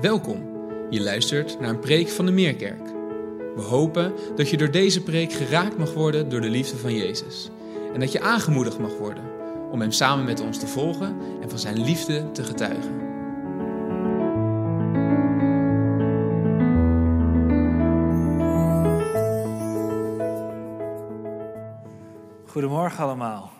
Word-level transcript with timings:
Welkom. 0.00 0.42
Je 0.90 1.00
luistert 1.00 1.60
naar 1.60 1.70
een 1.70 1.78
preek 1.78 2.08
van 2.08 2.26
de 2.26 2.32
Meerkerk. 2.32 2.86
We 3.54 3.62
hopen 3.62 4.12
dat 4.36 4.50
je 4.50 4.56
door 4.56 4.70
deze 4.70 5.02
preek 5.02 5.32
geraakt 5.32 5.78
mag 5.78 5.94
worden 5.94 6.28
door 6.28 6.40
de 6.40 6.48
liefde 6.48 6.76
van 6.76 6.94
Jezus. 6.94 7.50
En 7.94 8.00
dat 8.00 8.12
je 8.12 8.20
aangemoedigd 8.20 8.78
mag 8.78 8.98
worden 8.98 9.24
om 9.70 9.80
Hem 9.80 9.90
samen 9.90 10.24
met 10.24 10.40
ons 10.40 10.58
te 10.58 10.66
volgen 10.66 11.16
en 11.40 11.50
van 11.50 11.58
Zijn 11.58 11.84
liefde 11.84 12.30
te 12.32 12.44
getuigen. 12.44 13.00
Goedemorgen 22.46 23.04
allemaal. 23.04 23.50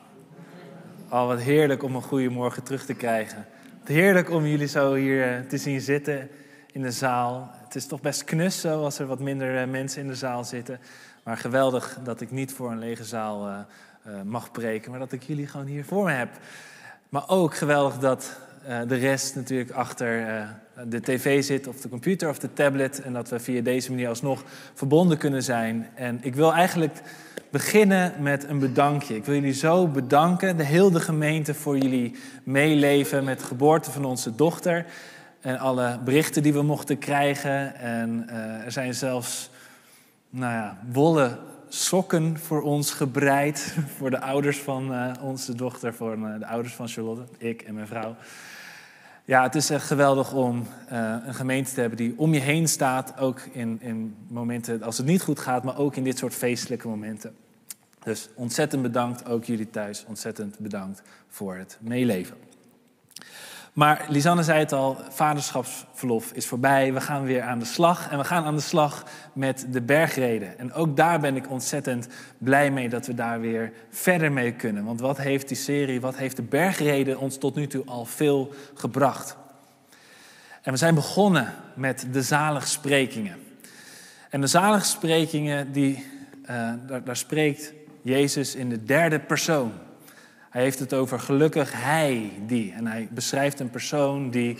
Al 1.09 1.27
wat 1.27 1.41
heerlijk 1.41 1.83
om 1.83 1.95
een 1.95 2.03
goede 2.03 2.29
morgen 2.29 2.63
terug 2.63 2.85
te 2.85 2.95
krijgen. 2.95 3.47
Heerlijk 3.85 4.31
om 4.31 4.47
jullie 4.47 4.67
zo 4.67 4.95
hier 4.95 5.23
eh, 5.23 5.41
te 5.41 5.59
zien 5.59 5.81
zitten 5.81 6.29
in 6.73 6.83
de 6.83 6.91
zaal. 6.91 7.51
Het 7.65 7.75
is 7.75 7.87
toch 7.87 8.01
best 8.01 8.25
knus 8.25 8.61
zo 8.61 8.83
als 8.83 8.99
er 8.99 9.07
wat 9.07 9.21
minder 9.21 9.59
eh, 9.59 9.69
mensen 9.69 10.03
in 10.03 10.09
de 10.09 10.15
zaal 10.15 10.45
zitten. 10.45 10.81
Maar 11.23 11.37
geweldig 11.37 11.99
dat 12.05 12.21
ik 12.21 12.31
niet 12.31 12.53
voor 12.53 12.71
een 12.71 12.79
lege 12.79 13.05
zaal 13.05 13.49
eh, 13.49 14.23
mag 14.25 14.51
preken, 14.51 14.91
maar 14.91 15.01
dat 15.01 15.13
ik 15.13 15.23
jullie 15.23 15.47
gewoon 15.47 15.67
hier 15.67 15.85
voor 15.85 16.05
me 16.05 16.13
heb. 16.13 16.29
Maar 17.09 17.29
ook 17.29 17.55
geweldig 17.55 17.99
dat 17.99 18.39
de 18.87 18.95
rest 18.95 19.35
natuurlijk 19.35 19.71
achter 19.71 20.27
de 20.89 21.01
tv 21.01 21.45
zit, 21.45 21.67
of 21.67 21.81
de 21.81 21.89
computer 21.89 22.29
of 22.29 22.39
de 22.39 22.53
tablet. 22.53 23.03
En 23.03 23.13
dat 23.13 23.29
we 23.29 23.39
via 23.39 23.61
deze 23.61 23.91
manier 23.91 24.09
alsnog 24.09 24.43
verbonden 24.75 25.19
kunnen 25.19 25.43
zijn. 25.43 25.89
En 25.95 26.19
ik 26.23 26.35
wil 26.35 26.53
eigenlijk 26.53 27.03
beginnen 27.53 28.13
met 28.19 28.49
een 28.49 28.59
bedankje. 28.59 29.17
Ik 29.17 29.25
wil 29.25 29.35
jullie 29.35 29.53
zo 29.53 29.87
bedanken, 29.87 30.57
de 30.57 30.65
hele 30.65 31.01
gemeente, 31.01 31.55
voor 31.55 31.79
jullie 31.79 32.17
meeleven 32.43 33.25
met 33.25 33.39
de 33.39 33.45
geboorte 33.45 33.91
van 33.91 34.05
onze 34.05 34.35
dochter. 34.35 34.87
En 35.41 35.59
alle 35.59 35.99
berichten 36.05 36.43
die 36.43 36.53
we 36.53 36.63
mochten 36.63 36.99
krijgen. 36.99 37.75
En 37.75 38.27
uh, 38.31 38.37
er 38.65 38.73
zijn 38.73 38.95
zelfs 38.95 39.51
nou 40.31 40.53
ja, 40.53 40.79
wollen 40.93 41.39
sokken 41.69 42.39
voor 42.39 42.63
ons 42.63 42.91
gebreid. 42.91 43.77
Voor 43.97 44.11
de 44.11 44.21
ouders 44.21 44.59
van 44.59 45.17
onze 45.21 45.55
dochter, 45.55 45.95
voor 45.95 46.17
de 46.39 46.47
ouders 46.47 46.75
van 46.75 46.89
Charlotte, 46.89 47.23
ik 47.39 47.63
en 47.63 47.75
mijn 47.75 47.87
vrouw. 47.87 48.17
Ja, 49.25 49.43
het 49.43 49.55
is 49.55 49.71
echt 49.71 49.87
geweldig 49.87 50.33
om 50.33 50.67
uh, 50.93 51.17
een 51.27 51.35
gemeente 51.35 51.73
te 51.73 51.81
hebben 51.81 51.99
die 51.99 52.15
om 52.17 52.35
je 52.35 52.41
heen 52.41 52.69
staat. 52.69 53.19
Ook 53.19 53.41
in, 53.41 53.81
in 53.81 54.17
momenten 54.29 54.83
als 54.83 54.97
het 54.97 55.07
niet 55.07 55.23
goed 55.23 55.39
gaat, 55.39 55.63
maar 55.65 55.79
ook 55.79 55.97
in 55.97 56.05
dit 56.05 56.19
soort 56.19 56.35
feestelijke 56.35 56.89
momenten. 56.89 57.35
Dus 58.03 58.29
ontzettend 58.35 58.83
bedankt, 58.83 59.27
ook 59.27 59.45
jullie 59.45 59.71
thuis, 59.71 60.05
ontzettend 60.09 60.59
bedankt 60.59 61.03
voor 61.29 61.55
het 61.55 61.79
meeleven. 61.81 62.37
Maar 63.73 64.05
Lisanne 64.09 64.43
zei 64.43 64.59
het 64.59 64.73
al, 64.73 64.97
vaderschapsverlof 65.09 66.33
is 66.33 66.47
voorbij. 66.47 66.93
We 66.93 67.01
gaan 67.01 67.23
weer 67.25 67.43
aan 67.43 67.59
de 67.59 67.65
slag. 67.65 68.11
En 68.11 68.19
we 68.19 68.25
gaan 68.25 68.45
aan 68.45 68.57
de 68.57 68.63
slag 68.63 69.05
met 69.33 69.67
de 69.71 69.81
bergreden. 69.81 70.59
En 70.59 70.73
ook 70.73 70.97
daar 70.97 71.21
ben 71.21 71.37
ik 71.37 71.51
ontzettend 71.51 72.09
blij 72.39 72.71
mee 72.71 72.89
dat 72.89 73.07
we 73.07 73.15
daar 73.15 73.41
weer 73.41 73.73
verder 73.91 74.33
mee 74.33 74.53
kunnen. 74.53 74.85
Want 74.85 75.01
wat 75.01 75.19
heeft 75.19 75.49
die 75.49 75.57
serie, 75.57 76.01
wat 76.01 76.17
heeft 76.17 76.37
de 76.37 76.43
bergreden 76.43 77.19
ons 77.19 77.39
tot 77.39 77.55
nu 77.55 77.67
toe 77.67 77.85
al 77.87 78.05
veel 78.05 78.53
gebracht? 78.75 79.37
En 80.63 80.73
we 80.73 80.79
zijn 80.79 80.95
begonnen 80.95 81.55
met 81.75 82.07
de 82.13 82.23
zaligsprekingen. 82.23 83.37
En 84.31 84.41
de 84.41 84.47
zaligsprekingen, 84.47 85.73
die, 85.73 86.07
daar, 86.87 87.05
daar 87.05 87.17
spreekt 87.17 87.73
Jezus 88.03 88.55
in 88.55 88.69
de 88.69 88.85
derde 88.85 89.19
persoon. 89.19 89.73
Hij 90.53 90.63
heeft 90.63 90.79
het 90.79 90.95
over 90.95 91.21
gelukkig 91.21 91.73
hij 91.73 92.33
die. 92.47 92.73
En 92.73 92.87
hij 92.87 93.09
beschrijft 93.11 93.61
een 93.61 93.71
persoon 93.71 94.31
die 94.31 94.59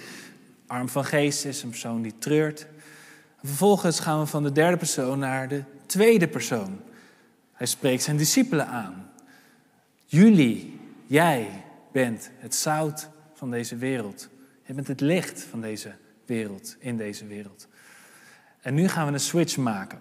arm 0.67 0.89
van 0.89 1.05
geest 1.05 1.45
is, 1.45 1.63
een 1.63 1.71
persoon 1.71 2.03
die 2.03 2.19
treurt. 2.19 2.67
vervolgens 3.43 4.01
gaan 4.01 4.21
we 4.21 4.27
van 4.27 4.43
de 4.43 4.53
derde 4.53 4.77
persoon 4.77 5.19
naar 5.19 5.49
de 5.49 5.63
tweede 5.87 6.29
persoon. 6.29 6.81
Hij 7.53 7.67
spreekt 7.67 8.03
zijn 8.03 8.17
discipelen 8.17 8.67
aan. 8.67 9.11
Jullie, 10.05 10.81
jij 11.07 11.49
bent 11.93 12.31
het 12.39 12.55
zout 12.55 13.09
van 13.35 13.51
deze 13.51 13.77
wereld. 13.77 14.29
Je 14.67 14.75
bent 14.75 14.89
het 14.89 15.01
licht 15.01 15.43
van 15.43 15.61
deze 15.61 15.93
wereld, 16.27 16.77
in 16.79 16.97
deze 16.97 17.27
wereld. 17.27 17.69
En 18.61 18.75
nu 18.75 18.89
gaan 18.89 19.07
we 19.07 19.13
een 19.13 19.21
switch 19.21 19.57
maken 19.57 20.01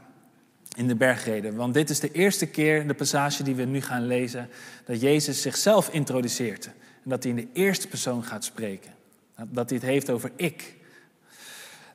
in 0.78 0.88
de 0.88 0.96
bergreden. 0.96 1.56
Want 1.56 1.74
dit 1.74 1.90
is 1.90 2.00
de 2.00 2.12
eerste 2.12 2.46
keer 2.46 2.80
in 2.80 2.88
de 2.88 2.94
passage 2.94 3.44
die 3.44 3.56
we 3.56 3.64
nu 3.64 3.82
gaan 3.82 4.08
lezen 4.08 4.50
dat 4.86 5.02
Jezus 5.02 5.42
zichzelf 5.42 5.90
introduceert. 5.90 6.66
En 7.04 7.09
dat 7.09 7.24
hij 7.24 7.32
in 7.32 7.38
de 7.38 7.48
eerste 7.54 7.88
persoon 7.88 8.24
gaat 8.24 8.44
spreken. 8.44 8.92
Dat 9.50 9.70
hij 9.70 9.80
het 9.80 9.88
heeft 9.88 10.10
over 10.10 10.31
ik. 10.36 10.76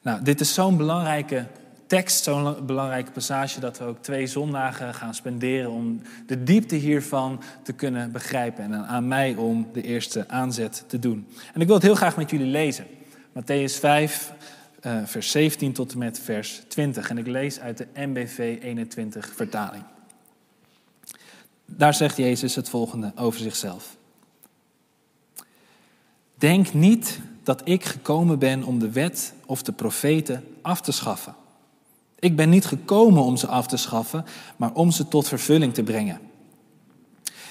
Nou, 0.02 0.22
dit 0.22 0.40
is 0.40 0.54
zo'n 0.54 0.76
belangrijke 0.76 1.46
tekst, 1.86 2.24
zo'n 2.24 2.66
belangrijke 2.66 3.10
passage, 3.10 3.60
dat 3.60 3.78
we 3.78 3.84
ook 3.84 4.02
twee 4.02 4.26
zondagen 4.26 4.94
gaan 4.94 5.14
spenderen 5.14 5.70
om 5.70 6.02
de 6.26 6.42
diepte 6.42 6.74
hiervan 6.74 7.42
te 7.62 7.72
kunnen 7.72 8.12
begrijpen. 8.12 8.64
En 8.64 8.86
aan 8.86 9.08
mij 9.08 9.34
om 9.34 9.68
de 9.72 9.82
eerste 9.82 10.28
aanzet 10.28 10.84
te 10.86 10.98
doen. 10.98 11.26
En 11.54 11.60
ik 11.60 11.66
wil 11.66 11.76
het 11.76 11.84
heel 11.84 11.94
graag 11.94 12.16
met 12.16 12.30
jullie 12.30 12.46
lezen. 12.46 12.86
Matthäus 13.32 13.78
5, 13.80 14.32
uh, 14.86 14.98
vers 15.04 15.30
17 15.30 15.72
tot 15.72 15.92
en 15.92 15.98
met 15.98 16.20
vers 16.20 16.62
20. 16.68 17.10
En 17.10 17.18
ik 17.18 17.26
lees 17.26 17.60
uit 17.60 17.78
de 17.78 17.86
MBV 17.94 18.58
21 18.62 19.32
vertaling. 19.34 19.84
Daar 21.64 21.94
zegt 21.94 22.16
Jezus 22.16 22.54
het 22.54 22.68
volgende 22.68 23.12
over 23.16 23.40
zichzelf. 23.40 23.96
Denk 26.34 26.74
niet 26.74 27.20
dat 27.42 27.60
ik 27.64 27.84
gekomen 27.84 28.38
ben 28.38 28.62
om 28.62 28.78
de 28.78 28.90
wet 28.90 29.34
of 29.46 29.62
de 29.62 29.72
profeten 29.72 30.44
af 30.62 30.80
te 30.80 30.92
schaffen. 30.92 31.34
Ik 32.18 32.36
ben 32.36 32.48
niet 32.48 32.66
gekomen 32.66 33.22
om 33.22 33.36
ze 33.36 33.46
af 33.46 33.66
te 33.66 33.76
schaffen, 33.76 34.24
maar 34.56 34.72
om 34.72 34.90
ze 34.90 35.08
tot 35.08 35.28
vervulling 35.28 35.74
te 35.74 35.82
brengen. 35.82 36.20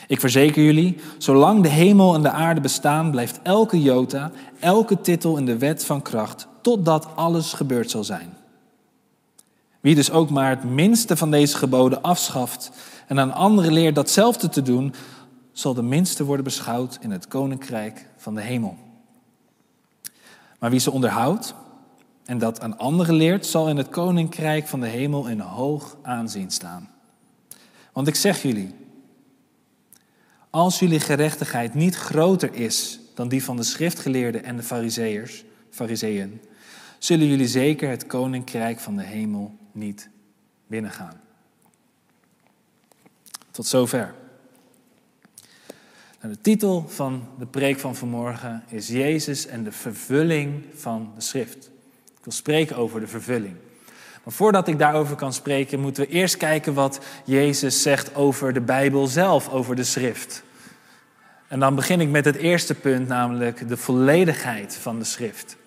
Ik 0.07 0.19
verzeker 0.19 0.63
jullie, 0.63 0.97
zolang 1.17 1.63
de 1.63 1.69
hemel 1.69 2.15
en 2.15 2.21
de 2.21 2.29
aarde 2.29 2.61
bestaan, 2.61 3.11
blijft 3.11 3.39
elke 3.43 3.81
jota, 3.81 4.31
elke 4.59 5.01
titel 5.01 5.37
in 5.37 5.45
de 5.45 5.57
wet 5.57 5.85
van 5.85 6.01
kracht 6.01 6.47
totdat 6.65 7.07
alles 7.15 7.53
gebeurd 7.53 7.91
zal 7.91 8.03
zijn. 8.03 8.33
Wie 9.81 9.95
dus 9.95 10.11
ook 10.11 10.29
maar 10.29 10.49
het 10.49 10.63
minste 10.63 11.17
van 11.17 11.31
deze 11.31 11.57
geboden 11.57 12.01
afschaft 12.01 12.71
en 13.07 13.19
aan 13.19 13.33
anderen 13.33 13.73
leert 13.73 13.95
datzelfde 13.95 14.49
te 14.49 14.61
doen, 14.61 14.93
zal 15.51 15.73
de 15.73 15.81
minste 15.81 16.23
worden 16.23 16.43
beschouwd 16.43 16.97
in 17.01 17.11
het 17.11 17.27
koninkrijk 17.27 18.07
van 18.17 18.35
de 18.35 18.41
hemel. 18.41 18.77
Maar 20.59 20.69
wie 20.69 20.79
ze 20.79 20.91
onderhoudt 20.91 21.53
en 22.25 22.37
dat 22.37 22.61
aan 22.61 22.77
anderen 22.77 23.15
leert, 23.15 23.45
zal 23.45 23.69
in 23.69 23.77
het 23.77 23.89
koninkrijk 23.89 24.67
van 24.67 24.79
de 24.79 24.87
hemel 24.87 25.27
in 25.27 25.39
hoog 25.39 25.97
aanzien 26.01 26.51
staan. 26.51 26.89
Want 27.93 28.07
ik 28.07 28.15
zeg 28.15 28.41
jullie, 28.41 28.75
als 30.49 30.79
jullie 30.79 30.99
gerechtigheid 30.99 31.73
niet 31.73 31.95
groter 31.95 32.53
is 32.53 32.99
dan 33.13 33.27
die 33.27 33.43
van 33.43 33.55
de 33.55 33.63
schriftgeleerden 33.63 34.43
en 34.43 34.55
de 34.55 34.63
fariseërs, 34.63 35.43
fariseeën, 35.75 36.41
zullen 36.97 37.27
jullie 37.27 37.47
zeker 37.47 37.89
het 37.89 38.07
koninkrijk 38.07 38.79
van 38.79 38.95
de 38.95 39.03
hemel 39.03 39.55
niet 39.71 40.09
binnengaan. 40.67 41.21
Tot 43.51 43.67
zover. 43.67 44.13
Nou, 46.21 46.33
de 46.33 46.41
titel 46.41 46.85
van 46.87 47.27
de 47.39 47.45
preek 47.45 47.79
van 47.79 47.95
vanmorgen 47.95 48.63
is 48.67 48.87
Jezus 48.87 49.47
en 49.47 49.63
de 49.63 49.71
vervulling 49.71 50.63
van 50.73 51.11
de 51.15 51.21
schrift. 51.21 51.65
Ik 52.17 52.23
wil 52.23 52.33
spreken 52.33 52.75
over 52.75 52.99
de 52.99 53.07
vervulling. 53.07 53.55
Maar 54.23 54.33
voordat 54.33 54.67
ik 54.67 54.79
daarover 54.79 55.15
kan 55.15 55.33
spreken, 55.33 55.79
moeten 55.79 56.03
we 56.03 56.09
eerst 56.09 56.37
kijken 56.37 56.73
wat 56.73 56.99
Jezus 57.25 57.81
zegt 57.81 58.15
over 58.15 58.53
de 58.53 58.61
Bijbel 58.61 59.07
zelf, 59.07 59.49
over 59.49 59.75
de 59.75 59.83
schrift. 59.83 60.43
En 61.47 61.59
dan 61.59 61.75
begin 61.75 62.01
ik 62.01 62.09
met 62.09 62.25
het 62.25 62.35
eerste 62.35 62.73
punt, 62.73 63.07
namelijk 63.07 63.67
de 63.67 63.77
volledigheid 63.77 64.75
van 64.75 64.99
de 64.99 65.05
schrift. 65.05 65.57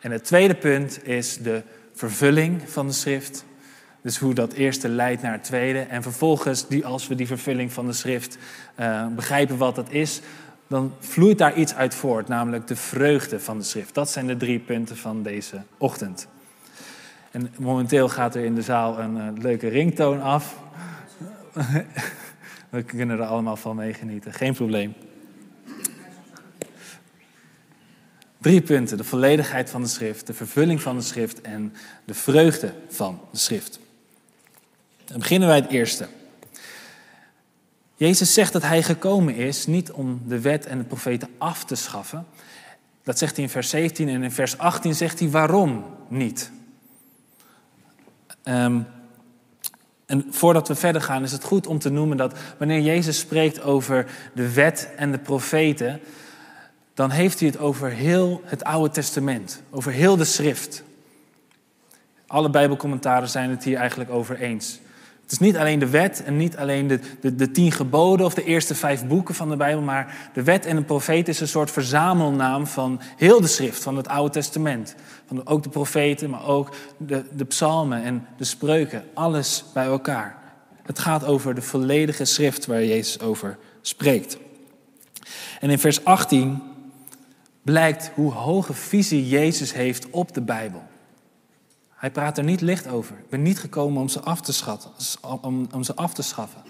En 0.00 0.10
het 0.10 0.24
tweede 0.24 0.54
punt 0.54 1.06
is 1.06 1.36
de 1.36 1.62
vervulling 1.92 2.70
van 2.70 2.86
de 2.86 2.92
schrift. 2.92 3.44
Dus 4.02 4.18
hoe 4.18 4.34
dat 4.34 4.52
eerste 4.52 4.88
leidt 4.88 5.22
naar 5.22 5.32
het 5.32 5.44
tweede. 5.44 5.78
En 5.78 6.02
vervolgens, 6.02 6.68
die, 6.68 6.86
als 6.86 7.08
we 7.08 7.14
die 7.14 7.26
vervulling 7.26 7.72
van 7.72 7.86
de 7.86 7.92
schrift 7.92 8.38
uh, 8.80 9.06
begrijpen 9.06 9.56
wat 9.56 9.74
dat 9.74 9.90
is, 9.90 10.20
dan 10.66 10.94
vloeit 10.98 11.38
daar 11.38 11.54
iets 11.54 11.74
uit 11.74 11.94
voort, 11.94 12.28
namelijk 12.28 12.66
de 12.66 12.76
vreugde 12.76 13.40
van 13.40 13.58
de 13.58 13.64
schrift. 13.64 13.94
Dat 13.94 14.10
zijn 14.10 14.26
de 14.26 14.36
drie 14.36 14.58
punten 14.58 14.96
van 14.96 15.22
deze 15.22 15.62
ochtend. 15.78 16.26
En 17.30 17.52
momenteel 17.58 18.08
gaat 18.08 18.34
er 18.34 18.44
in 18.44 18.54
de 18.54 18.62
zaal 18.62 18.98
een 18.98 19.16
uh, 19.16 19.42
leuke 19.42 19.68
ringtoon 19.68 20.22
af. 20.22 20.56
we 22.70 22.82
kunnen 22.82 23.18
er 23.18 23.26
allemaal 23.26 23.56
van 23.56 23.76
meegenieten, 23.76 24.32
geen 24.32 24.54
probleem. 24.54 24.94
Drie 28.40 28.60
punten: 28.60 28.96
de 28.96 29.04
volledigheid 29.04 29.70
van 29.70 29.82
de 29.82 29.88
schrift, 29.88 30.26
de 30.26 30.34
vervulling 30.34 30.82
van 30.82 30.96
de 30.96 31.02
schrift 31.02 31.40
en 31.40 31.72
de 32.04 32.14
vreugde 32.14 32.72
van 32.88 33.20
de 33.30 33.38
schrift. 33.38 33.78
Dan 35.04 35.18
beginnen 35.18 35.48
wij 35.48 35.56
het 35.56 35.70
eerste. 35.70 36.08
Jezus 37.96 38.34
zegt 38.34 38.52
dat 38.52 38.62
hij 38.62 38.82
gekomen 38.82 39.34
is 39.34 39.66
niet 39.66 39.92
om 39.92 40.22
de 40.26 40.40
wet 40.40 40.66
en 40.66 40.78
de 40.78 40.84
profeten 40.84 41.28
af 41.38 41.64
te 41.64 41.74
schaffen. 41.74 42.26
Dat 43.02 43.18
zegt 43.18 43.34
hij 43.34 43.44
in 43.44 43.50
vers 43.50 43.68
17 43.68 44.08
en 44.08 44.22
in 44.22 44.30
vers 44.30 44.58
18 44.58 44.94
zegt 44.94 45.18
hij 45.18 45.30
waarom 45.30 45.84
niet. 46.08 46.50
Um, 48.44 48.86
en 50.06 50.26
voordat 50.30 50.68
we 50.68 50.74
verder 50.74 51.02
gaan 51.02 51.22
is 51.22 51.32
het 51.32 51.44
goed 51.44 51.66
om 51.66 51.78
te 51.78 51.90
noemen 51.90 52.16
dat 52.16 52.38
wanneer 52.58 52.80
Jezus 52.80 53.18
spreekt 53.18 53.62
over 53.62 54.06
de 54.34 54.52
wet 54.52 54.88
en 54.96 55.12
de 55.12 55.18
profeten, 55.18 56.00
dan 56.94 57.10
heeft 57.10 57.40
hij 57.40 57.48
het 57.48 57.58
over 57.58 57.90
heel 57.90 58.40
het 58.44 58.64
Oude 58.64 58.90
Testament, 58.90 59.62
over 59.70 59.92
heel 59.92 60.16
de 60.16 60.24
schrift. 60.24 60.82
Alle 62.26 62.50
Bijbelcommentaren 62.50 63.28
zijn 63.28 63.50
het 63.50 63.64
hier 63.64 63.76
eigenlijk 63.76 64.10
over 64.10 64.40
eens. 64.40 64.80
Het 65.30 65.40
is 65.40 65.46
niet 65.46 65.56
alleen 65.56 65.78
de 65.78 65.88
wet 65.88 66.22
en 66.24 66.36
niet 66.36 66.56
alleen 66.56 66.86
de, 66.86 67.00
de, 67.20 67.34
de, 67.34 67.50
tien 67.50 67.72
geboden 67.72 68.26
of 68.26 68.34
de 68.34 68.44
eerste 68.44 68.74
vijf 68.74 69.06
boeken 69.06 69.34
van 69.34 69.48
de 69.48 69.56
Bijbel, 69.56 69.82
maar 69.82 70.30
de 70.32 70.42
wet 70.42 70.66
en 70.66 70.76
de 70.76 70.82
profeet 70.82 71.28
is 71.28 71.40
een 71.40 71.48
soort 71.48 71.70
verzamelnaam 71.70 72.66
van 72.66 73.00
heel 73.16 73.40
de 73.40 73.46
schrift, 73.46 73.82
van 73.82 73.96
het 73.96 74.08
Oude 74.08 74.32
Testament. 74.32 74.94
Van 75.26 75.46
ook 75.46 75.62
de 75.62 75.68
profeten, 75.68 76.30
maar 76.30 76.46
ook 76.46 76.74
de, 76.96 77.24
de 77.32 77.44
psalmen 77.44 78.02
en 78.02 78.26
de 78.36 78.44
spreuken, 78.44 79.04
alles 79.14 79.64
bij 79.74 79.84
elkaar. 79.84 80.38
Het 80.82 80.98
gaat 80.98 81.24
over 81.24 81.54
de 81.54 81.62
volledige 81.62 82.24
schrift 82.24 82.66
waar 82.66 82.84
Jezus 82.84 83.20
over 83.20 83.58
spreekt. 83.80 84.38
En 85.60 85.70
in 85.70 85.78
vers 85.78 86.04
18 86.04 86.62
blijkt 87.62 88.10
hoe 88.14 88.32
hoge 88.32 88.72
visie 88.72 89.28
Jezus 89.28 89.72
heeft 89.72 90.10
op 90.10 90.34
de 90.34 90.40
Bijbel. 90.40 90.82
Hij 91.88 92.10
praat 92.10 92.38
er 92.38 92.44
niet 92.44 92.60
licht 92.60 92.88
over. 92.88 93.18
Ik 93.18 93.28
ben 93.28 93.42
niet 93.42 93.58
gekomen 93.58 94.00
om 94.00 94.08
ze 94.08 94.20
af 94.20 94.40
te, 94.40 94.52
schatten, 94.52 94.90
om, 95.40 95.66
om 95.72 95.82
ze 95.82 95.94
af 95.94 96.14
te 96.14 96.22
schaffen. 96.22 96.62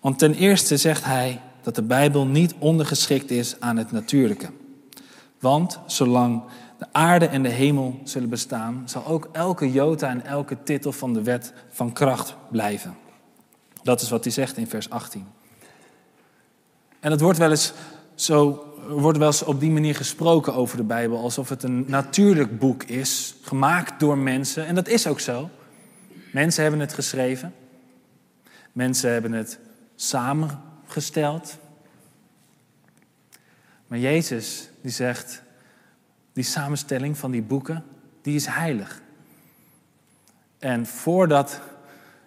Want 0.00 0.18
ten 0.18 0.34
eerste 0.34 0.76
zegt 0.76 1.04
hij 1.04 1.40
dat 1.62 1.74
de 1.74 1.82
Bijbel 1.82 2.26
niet 2.26 2.54
ondergeschikt 2.58 3.30
is 3.30 3.60
aan 3.60 3.76
het 3.76 3.92
natuurlijke. 3.92 4.50
Want 5.40 5.78
zolang 5.86 6.42
de 6.78 6.86
aarde 6.92 7.26
en 7.26 7.42
de 7.42 7.48
hemel 7.48 8.00
zullen 8.04 8.28
bestaan, 8.28 8.82
zal 8.84 9.06
ook 9.06 9.28
elke 9.32 9.72
jota 9.72 10.08
en 10.08 10.24
elke 10.24 10.62
titel 10.62 10.92
van 10.92 11.12
de 11.12 11.22
wet 11.22 11.52
van 11.70 11.92
kracht 11.92 12.36
blijven. 12.50 12.96
Dat 13.82 14.00
is 14.00 14.10
wat 14.10 14.24
hij 14.24 14.32
zegt 14.32 14.56
in 14.56 14.66
vers 14.66 14.90
18. 14.90 15.26
En 17.00 17.10
het 17.10 17.20
wordt 17.20 17.38
wel 17.38 17.50
eens 17.50 17.72
zo 18.16 18.66
wordt 18.88 19.18
wel 19.18 19.26
eens 19.26 19.42
op 19.42 19.60
die 19.60 19.70
manier 19.70 19.94
gesproken 19.94 20.54
over 20.54 20.76
de 20.76 20.82
Bijbel, 20.82 21.18
alsof 21.18 21.48
het 21.48 21.62
een 21.62 21.84
natuurlijk 21.88 22.58
boek 22.58 22.82
is, 22.82 23.36
gemaakt 23.42 24.00
door 24.00 24.18
mensen. 24.18 24.66
En 24.66 24.74
dat 24.74 24.88
is 24.88 25.06
ook 25.06 25.20
zo. 25.20 25.50
Mensen 26.32 26.62
hebben 26.62 26.80
het 26.80 26.92
geschreven. 26.92 27.54
Mensen 28.72 29.12
hebben 29.12 29.32
het 29.32 29.58
samengesteld. 29.94 31.58
Maar 33.86 33.98
Jezus 33.98 34.68
die 34.80 34.90
zegt, 34.90 35.42
die 36.32 36.44
samenstelling 36.44 37.18
van 37.18 37.30
die 37.30 37.42
boeken, 37.42 37.84
die 38.22 38.34
is 38.34 38.46
heilig. 38.46 39.00
En 40.58 40.86
voordat 40.86 41.60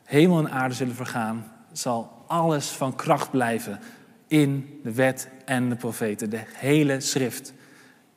hemel 0.04 0.40
en 0.40 0.52
aarde 0.52 0.76
zullen 0.76 0.96
vergaan, 0.96 1.52
zal 1.72 2.24
alles 2.28 2.68
van 2.68 2.96
kracht 2.96 3.32
blijven 3.32 3.80
in 4.30 4.80
de 4.84 4.94
wet 4.94 5.30
en 5.46 5.70
de 5.70 5.76
profeten, 5.76 6.30
de 6.30 6.42
hele 6.54 7.00
schrift. 7.00 7.54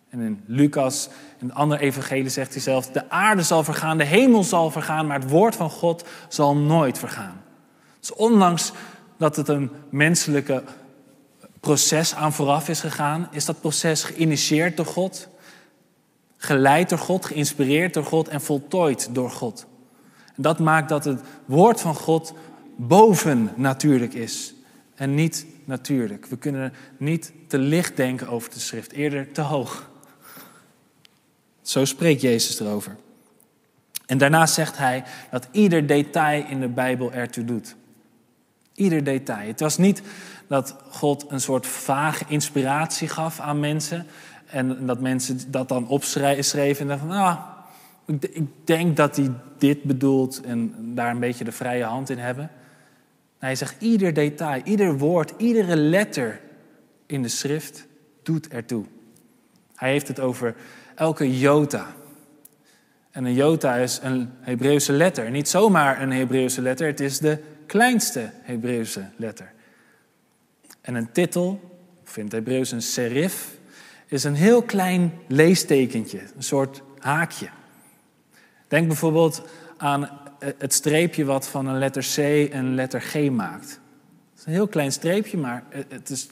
En 0.08 0.20
in 0.20 0.42
Lucas, 0.46 1.08
in 1.38 1.46
het 1.46 1.56
andere 1.56 1.80
evangelie 1.80 2.28
zegt 2.28 2.52
hij 2.52 2.62
zelf, 2.62 2.86
de 2.86 3.10
aarde 3.10 3.42
zal 3.42 3.64
vergaan, 3.64 3.98
de 3.98 4.04
hemel 4.04 4.44
zal 4.44 4.70
vergaan, 4.70 5.06
maar 5.06 5.20
het 5.20 5.30
woord 5.30 5.56
van 5.56 5.70
God 5.70 6.04
zal 6.28 6.56
nooit 6.56 6.98
vergaan. 6.98 7.42
Dus 8.00 8.12
ondanks 8.12 8.72
dat 9.16 9.36
het 9.36 9.48
een 9.48 9.70
menselijke 9.90 10.62
proces 11.60 12.14
aan 12.14 12.32
vooraf 12.32 12.68
is 12.68 12.80
gegaan, 12.80 13.28
is 13.30 13.44
dat 13.44 13.60
proces 13.60 14.04
geïnitieerd 14.04 14.76
door 14.76 14.86
God, 14.86 15.28
geleid 16.36 16.88
door 16.88 16.98
God, 16.98 17.24
geïnspireerd 17.24 17.94
door 17.94 18.04
God 18.04 18.28
en 18.28 18.40
voltooid 18.40 19.08
door 19.12 19.30
God. 19.30 19.66
En 20.36 20.42
dat 20.42 20.58
maakt 20.58 20.88
dat 20.88 21.04
het 21.04 21.20
woord 21.44 21.80
van 21.80 21.94
God 21.94 22.34
boven 22.76 23.50
natuurlijk 23.54 24.14
is 24.14 24.54
en 24.94 25.14
niet 25.14 25.46
natuurlijk. 25.64 26.26
We 26.26 26.36
kunnen 26.36 26.72
niet 26.96 27.32
te 27.46 27.58
licht 27.58 27.96
denken 27.96 28.28
over 28.28 28.50
de 28.50 28.58
schrift, 28.58 28.92
eerder 28.92 29.32
te 29.32 29.40
hoog. 29.40 29.90
Zo 31.62 31.84
spreekt 31.84 32.20
Jezus 32.20 32.60
erover. 32.60 32.96
En 34.06 34.18
daarna 34.18 34.46
zegt 34.46 34.78
hij 34.78 35.04
dat 35.30 35.48
ieder 35.50 35.86
detail 35.86 36.44
in 36.48 36.60
de 36.60 36.68
Bijbel 36.68 37.12
ertoe 37.12 37.44
doet. 37.44 37.76
Ieder 38.74 39.04
detail. 39.04 39.46
Het 39.46 39.60
was 39.60 39.78
niet 39.78 40.02
dat 40.46 40.76
God 40.90 41.24
een 41.28 41.40
soort 41.40 41.66
vage 41.66 42.24
inspiratie 42.28 43.08
gaf 43.08 43.40
aan 43.40 43.60
mensen. 43.60 44.06
En 44.46 44.86
dat 44.86 45.00
mensen 45.00 45.50
dat 45.50 45.68
dan 45.68 45.88
opschreven 45.88 46.80
en 46.80 46.86
dachten 46.86 47.08
nou, 47.08 47.38
ik 48.20 48.48
denk 48.64 48.96
dat 48.96 49.16
hij 49.16 49.30
dit 49.58 49.82
bedoelt 49.82 50.40
en 50.40 50.74
daar 50.94 51.10
een 51.10 51.18
beetje 51.18 51.44
de 51.44 51.52
vrije 51.52 51.84
hand 51.84 52.10
in 52.10 52.18
hebben 52.18 52.50
hij 53.46 53.54
zegt 53.54 53.74
ieder 53.78 54.12
detail, 54.12 54.62
ieder 54.64 54.98
woord, 54.98 55.32
iedere 55.36 55.76
letter 55.76 56.40
in 57.06 57.22
de 57.22 57.28
schrift 57.28 57.86
doet 58.22 58.48
ertoe. 58.48 58.84
Hij 59.74 59.90
heeft 59.90 60.08
het 60.08 60.20
over 60.20 60.54
elke 60.94 61.38
jota. 61.38 61.94
En 63.10 63.24
een 63.24 63.34
jota 63.34 63.76
is 63.76 64.00
een 64.02 64.30
Hebreeuwse 64.40 64.92
letter. 64.92 65.30
Niet 65.30 65.48
zomaar 65.48 66.02
een 66.02 66.12
Hebreeuwse 66.12 66.62
letter, 66.62 66.86
het 66.86 67.00
is 67.00 67.18
de 67.18 67.38
kleinste 67.66 68.30
Hebreeuwse 68.42 69.04
letter. 69.16 69.52
En 70.80 70.94
een 70.94 71.12
titel, 71.12 71.78
of 72.04 72.16
in 72.16 72.24
het 72.24 72.32
Hebreeuws 72.32 72.72
een 72.72 72.82
serif, 72.82 73.56
is 74.06 74.24
een 74.24 74.34
heel 74.34 74.62
klein 74.62 75.12
leestekentje, 75.28 76.20
een 76.36 76.42
soort 76.42 76.82
haakje. 76.98 77.48
Denk 78.68 78.86
bijvoorbeeld 78.86 79.42
aan 79.76 80.21
het 80.58 80.72
streepje 80.72 81.24
wat 81.24 81.48
van 81.48 81.66
een 81.66 81.78
letter 81.78 82.02
C 82.14 82.16
een 82.52 82.74
letter 82.74 83.00
G 83.00 83.30
maakt. 83.30 83.70
Het 84.30 84.38
is 84.38 84.44
een 84.44 84.52
heel 84.52 84.68
klein 84.68 84.92
streepje, 84.92 85.38
maar 85.38 85.64
het, 85.88 86.10
is, 86.10 86.28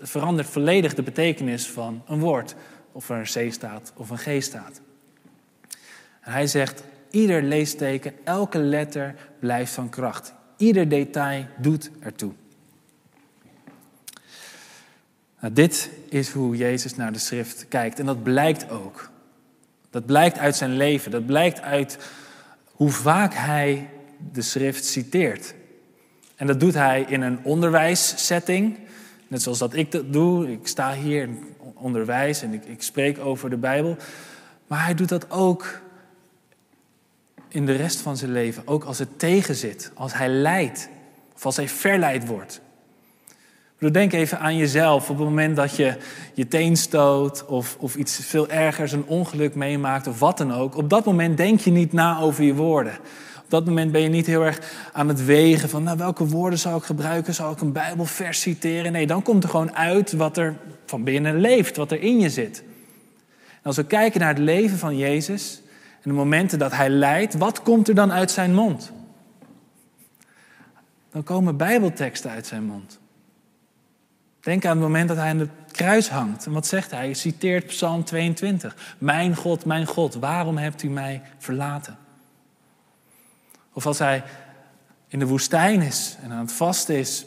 verandert 0.00 0.48
volledig 0.48 0.94
de 0.94 1.02
betekenis 1.02 1.66
van 1.66 2.02
een 2.06 2.18
woord. 2.18 2.54
Of 2.92 3.10
er 3.10 3.16
een 3.16 3.48
C 3.48 3.52
staat 3.52 3.92
of 3.96 4.10
een 4.10 4.18
G 4.18 4.42
staat. 4.42 4.80
En 6.20 6.32
hij 6.32 6.46
zegt, 6.46 6.82
ieder 7.10 7.42
leesteken, 7.42 8.12
elke 8.24 8.58
letter 8.58 9.14
blijft 9.38 9.72
van 9.72 9.88
kracht. 9.88 10.34
Ieder 10.56 10.88
detail 10.88 11.46
doet 11.58 11.90
ertoe. 12.00 12.32
Nou, 15.40 15.52
dit 15.52 15.90
is 16.08 16.30
hoe 16.30 16.56
Jezus 16.56 16.96
naar 16.96 17.12
de 17.12 17.18
schrift 17.18 17.68
kijkt. 17.68 17.98
En 17.98 18.06
dat 18.06 18.22
blijkt 18.22 18.70
ook. 18.70 19.10
Dat 19.90 20.06
blijkt 20.06 20.38
uit 20.38 20.56
zijn 20.56 20.76
leven. 20.76 21.10
Dat 21.10 21.26
blijkt 21.26 21.60
uit 21.60 21.98
hoe 22.76 22.90
vaak 22.90 23.34
hij 23.34 23.88
de 24.32 24.42
schrift 24.42 24.84
citeert. 24.84 25.54
En 26.36 26.46
dat 26.46 26.60
doet 26.60 26.74
hij 26.74 27.04
in 27.08 27.22
een 27.22 27.38
onderwijssetting, 27.42 28.78
net 29.28 29.42
zoals 29.42 29.58
dat 29.58 29.74
ik 29.74 29.92
dat 29.92 30.12
doe. 30.12 30.52
Ik 30.52 30.66
sta 30.66 30.94
hier 30.94 31.22
in 31.22 31.54
onderwijs 31.74 32.42
en 32.42 32.52
ik, 32.52 32.64
ik 32.64 32.82
spreek 32.82 33.18
over 33.18 33.50
de 33.50 33.56
Bijbel. 33.56 33.96
Maar 34.66 34.84
hij 34.84 34.94
doet 34.94 35.08
dat 35.08 35.30
ook 35.30 35.80
in 37.48 37.66
de 37.66 37.72
rest 37.72 38.00
van 38.00 38.16
zijn 38.16 38.32
leven, 38.32 38.62
ook 38.66 38.84
als 38.84 38.98
het 38.98 39.18
tegenzit, 39.18 39.90
als 39.94 40.14
hij 40.14 40.28
lijdt 40.28 40.88
of 41.34 41.46
als 41.46 41.56
hij 41.56 41.68
verleid 41.68 42.26
wordt. 42.26 42.60
Denk 43.78 44.12
even 44.12 44.38
aan 44.38 44.56
jezelf 44.56 45.10
op 45.10 45.18
het 45.18 45.26
moment 45.26 45.56
dat 45.56 45.76
je 45.76 45.96
je 46.34 46.48
teen 46.48 46.76
stoot 46.76 47.46
of, 47.46 47.76
of 47.80 47.96
iets 47.96 48.16
veel 48.22 48.48
ergers, 48.48 48.92
een 48.92 49.06
ongeluk 49.06 49.54
meemaakt 49.54 50.06
of 50.06 50.18
wat 50.18 50.38
dan 50.38 50.52
ook. 50.52 50.76
Op 50.76 50.90
dat 50.90 51.04
moment 51.04 51.36
denk 51.36 51.60
je 51.60 51.70
niet 51.70 51.92
na 51.92 52.18
over 52.18 52.44
je 52.44 52.54
woorden. 52.54 52.92
Op 53.44 53.52
dat 53.52 53.64
moment 53.66 53.92
ben 53.92 54.00
je 54.00 54.08
niet 54.08 54.26
heel 54.26 54.44
erg 54.44 54.60
aan 54.92 55.08
het 55.08 55.24
wegen 55.24 55.68
van 55.68 55.82
nou, 55.82 55.98
welke 55.98 56.26
woorden 56.26 56.58
zou 56.58 56.76
ik 56.76 56.84
gebruiken, 56.84 57.34
zou 57.34 57.52
ik 57.52 57.60
een 57.60 57.72
Bijbelvers 57.72 58.40
citeren? 58.40 58.92
Nee, 58.92 59.06
dan 59.06 59.22
komt 59.22 59.42
er 59.42 59.50
gewoon 59.50 59.76
uit 59.76 60.12
wat 60.12 60.36
er 60.36 60.56
van 60.86 61.04
binnen 61.04 61.40
leeft, 61.40 61.76
wat 61.76 61.90
er 61.90 62.02
in 62.02 62.18
je 62.18 62.30
zit. 62.30 62.62
Als 63.62 63.76
we 63.76 63.84
kijken 63.84 64.20
naar 64.20 64.28
het 64.28 64.38
leven 64.38 64.78
van 64.78 64.96
Jezus 64.96 65.62
en 66.02 66.10
de 66.10 66.16
momenten 66.16 66.58
dat 66.58 66.72
hij 66.72 66.88
lijdt, 66.88 67.34
wat 67.34 67.62
komt 67.62 67.88
er 67.88 67.94
dan 67.94 68.12
uit 68.12 68.30
zijn 68.30 68.54
mond? 68.54 68.92
Dan 71.10 71.22
komen 71.22 71.56
Bijbelteksten 71.56 72.30
uit 72.30 72.46
zijn 72.46 72.64
mond. 72.64 72.98
Denk 74.46 74.64
aan 74.64 74.70
het 74.70 74.80
moment 74.80 75.08
dat 75.08 75.16
hij 75.16 75.28
aan 75.28 75.38
het 75.38 75.50
kruis 75.70 76.08
hangt. 76.08 76.46
En 76.46 76.52
wat 76.52 76.66
zegt 76.66 76.90
hij? 76.90 77.00
Hij 77.04 77.14
citeert 77.14 77.66
Psalm 77.66 78.04
22. 78.04 78.96
Mijn 78.98 79.36
God, 79.36 79.64
mijn 79.64 79.86
God, 79.86 80.14
waarom 80.14 80.56
hebt 80.56 80.82
u 80.82 80.88
mij 80.88 81.22
verlaten? 81.38 81.98
Of 83.72 83.86
als 83.86 83.98
hij 83.98 84.24
in 85.08 85.18
de 85.18 85.26
woestijn 85.26 85.82
is 85.82 86.16
en 86.22 86.32
aan 86.32 86.40
het 86.40 86.52
vasten 86.52 86.96
is 86.96 87.26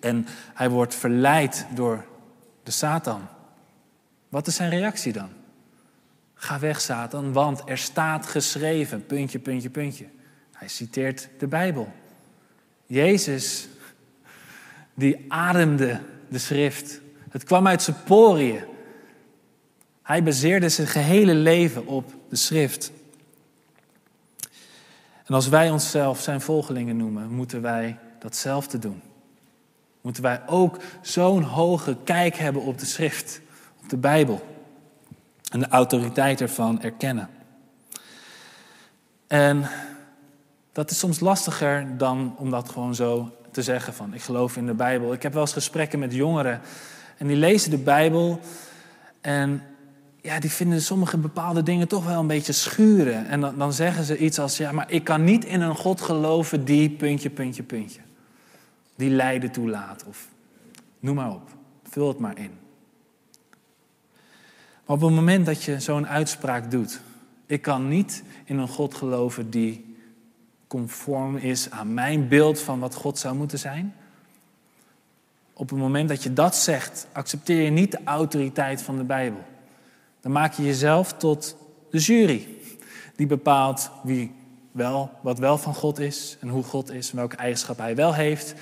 en 0.00 0.26
hij 0.54 0.70
wordt 0.70 0.94
verleid 0.94 1.66
door 1.74 2.04
de 2.62 2.70
Satan. 2.70 3.26
Wat 4.28 4.46
is 4.46 4.54
zijn 4.54 4.70
reactie 4.70 5.12
dan? 5.12 5.28
Ga 6.34 6.58
weg, 6.58 6.80
Satan, 6.80 7.32
want 7.32 7.62
er 7.66 7.78
staat 7.78 8.26
geschreven, 8.26 9.06
puntje, 9.06 9.38
puntje, 9.38 9.70
puntje. 9.70 10.06
Hij 10.52 10.68
citeert 10.68 11.28
de 11.38 11.46
Bijbel. 11.46 11.92
Jezus, 12.86 13.68
die 14.94 15.24
ademde 15.28 16.00
de 16.34 16.40
schrift. 16.40 17.00
Het 17.30 17.44
kwam 17.44 17.66
uit 17.66 17.82
zijn 17.82 17.96
poriën. 18.04 18.64
Hij 20.02 20.22
baseerde 20.22 20.68
zijn 20.68 20.86
gehele 20.86 21.34
leven 21.34 21.86
op 21.86 22.14
de 22.28 22.36
schrift. 22.36 22.92
En 25.24 25.34
als 25.34 25.48
wij 25.48 25.70
onszelf 25.70 26.20
zijn 26.20 26.40
volgelingen 26.40 26.96
noemen, 26.96 27.30
moeten 27.30 27.62
wij 27.62 27.98
datzelfde 28.18 28.78
doen. 28.78 29.02
Moeten 30.00 30.22
wij 30.22 30.42
ook 30.46 30.76
zo'n 31.02 31.42
hoge 31.42 31.96
kijk 32.04 32.36
hebben 32.36 32.62
op 32.62 32.78
de 32.78 32.86
schrift, 32.86 33.40
op 33.82 33.88
de 33.88 33.96
Bijbel. 33.96 34.42
En 35.50 35.60
de 35.60 35.68
autoriteit 35.68 36.40
ervan 36.40 36.82
erkennen. 36.82 37.28
En 39.26 39.68
dat 40.72 40.90
is 40.90 40.98
soms 40.98 41.20
lastiger 41.20 41.98
dan 41.98 42.34
om 42.38 42.50
dat 42.50 42.68
gewoon 42.68 42.94
zo 42.94 43.32
te 43.54 43.62
zeggen 43.62 43.94
van 43.94 44.14
ik 44.14 44.22
geloof 44.22 44.56
in 44.56 44.66
de 44.66 44.74
Bijbel. 44.74 45.12
Ik 45.12 45.22
heb 45.22 45.32
wel 45.32 45.42
eens 45.42 45.52
gesprekken 45.52 45.98
met 45.98 46.14
jongeren 46.14 46.60
en 47.16 47.26
die 47.26 47.36
lezen 47.36 47.70
de 47.70 47.78
Bijbel 47.78 48.40
en 49.20 49.62
ja, 50.20 50.40
die 50.40 50.50
vinden 50.50 50.82
sommige 50.82 51.18
bepaalde 51.18 51.62
dingen 51.62 51.88
toch 51.88 52.04
wel 52.04 52.20
een 52.20 52.26
beetje 52.26 52.52
schuren. 52.52 53.26
En 53.26 53.40
dan, 53.40 53.58
dan 53.58 53.72
zeggen 53.72 54.04
ze 54.04 54.18
iets 54.18 54.38
als 54.38 54.56
ja, 54.56 54.72
maar 54.72 54.90
ik 54.90 55.04
kan 55.04 55.24
niet 55.24 55.44
in 55.44 55.60
een 55.60 55.76
God 55.76 56.00
geloven 56.00 56.64
die 56.64 56.90
puntje, 56.90 57.30
puntje, 57.30 57.62
puntje. 57.62 58.00
Die 58.96 59.10
lijden 59.10 59.50
toelaat 59.50 60.04
of 60.08 60.28
noem 61.00 61.14
maar 61.14 61.30
op. 61.30 61.50
Vul 61.82 62.08
het 62.08 62.18
maar 62.18 62.38
in. 62.38 62.50
Maar 64.86 64.96
op 64.96 65.00
het 65.00 65.10
moment 65.10 65.46
dat 65.46 65.62
je 65.62 65.80
zo'n 65.80 66.06
uitspraak 66.08 66.70
doet, 66.70 67.00
ik 67.46 67.62
kan 67.62 67.88
niet 67.88 68.22
in 68.44 68.58
een 68.58 68.68
God 68.68 68.94
geloven 68.94 69.50
die 69.50 69.93
conform 70.74 71.36
is 71.36 71.70
aan 71.70 71.94
mijn 71.94 72.28
beeld 72.28 72.60
van 72.60 72.78
wat 72.78 72.94
God 72.94 73.18
zou 73.18 73.34
moeten 73.34 73.58
zijn. 73.58 73.94
Op 75.52 75.70
het 75.70 75.78
moment 75.78 76.08
dat 76.08 76.22
je 76.22 76.32
dat 76.32 76.56
zegt, 76.56 77.06
accepteer 77.12 77.62
je 77.62 77.70
niet 77.70 77.90
de 77.90 78.00
autoriteit 78.04 78.82
van 78.82 78.96
de 78.96 79.04
Bijbel. 79.04 79.44
Dan 80.20 80.32
maak 80.32 80.52
je 80.52 80.64
jezelf 80.64 81.12
tot 81.12 81.56
de 81.90 81.98
jury, 81.98 82.48
die 83.16 83.26
bepaalt 83.26 83.90
wie 84.02 84.32
wel, 84.72 85.10
wat 85.20 85.38
wel 85.38 85.58
van 85.58 85.74
God 85.74 85.98
is 85.98 86.36
en 86.40 86.48
hoe 86.48 86.62
God 86.62 86.90
is, 86.90 87.12
welke 87.12 87.36
eigenschap 87.36 87.78
hij 87.78 87.96
wel 87.96 88.14
heeft 88.14 88.54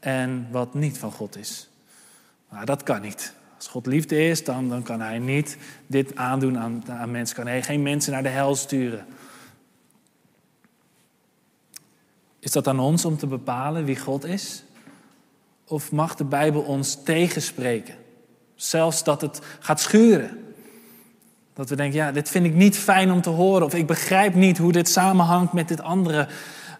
en 0.00 0.48
wat 0.50 0.74
niet 0.74 0.98
van 0.98 1.12
God 1.12 1.36
is. 1.36 1.68
Maar 2.48 2.66
dat 2.66 2.82
kan 2.82 3.00
niet. 3.00 3.32
Als 3.56 3.66
God 3.66 3.86
liefde 3.86 4.28
is, 4.28 4.44
dan, 4.44 4.68
dan 4.68 4.82
kan 4.82 5.00
hij 5.00 5.18
niet 5.18 5.56
dit 5.86 6.16
aandoen 6.16 6.58
aan, 6.58 6.82
aan 6.88 7.10
mensen. 7.10 7.36
Kan 7.36 7.46
hij 7.46 7.62
geen 7.62 7.82
mensen 7.82 8.12
naar 8.12 8.22
de 8.22 8.28
hel 8.28 8.54
sturen. 8.54 9.06
Is 12.44 12.52
dat 12.52 12.68
aan 12.68 12.80
ons 12.80 13.04
om 13.04 13.16
te 13.16 13.26
bepalen 13.26 13.84
wie 13.84 13.98
God 13.98 14.24
is? 14.24 14.62
Of 15.66 15.92
mag 15.92 16.14
de 16.14 16.24
Bijbel 16.24 16.60
ons 16.60 17.02
tegenspreken? 17.02 17.94
Zelfs 18.54 19.04
dat 19.04 19.20
het 19.20 19.40
gaat 19.60 19.80
schuren. 19.80 20.38
Dat 21.54 21.68
we 21.68 21.76
denken, 21.76 21.98
ja, 21.98 22.12
dit 22.12 22.28
vind 22.28 22.46
ik 22.46 22.54
niet 22.54 22.76
fijn 22.76 23.10
om 23.10 23.20
te 23.20 23.30
horen. 23.30 23.66
Of 23.66 23.74
ik 23.74 23.86
begrijp 23.86 24.34
niet 24.34 24.58
hoe 24.58 24.72
dit 24.72 24.88
samenhangt 24.88 25.52
met, 25.52 25.68
dit 25.68 25.80
andere, 25.80 26.28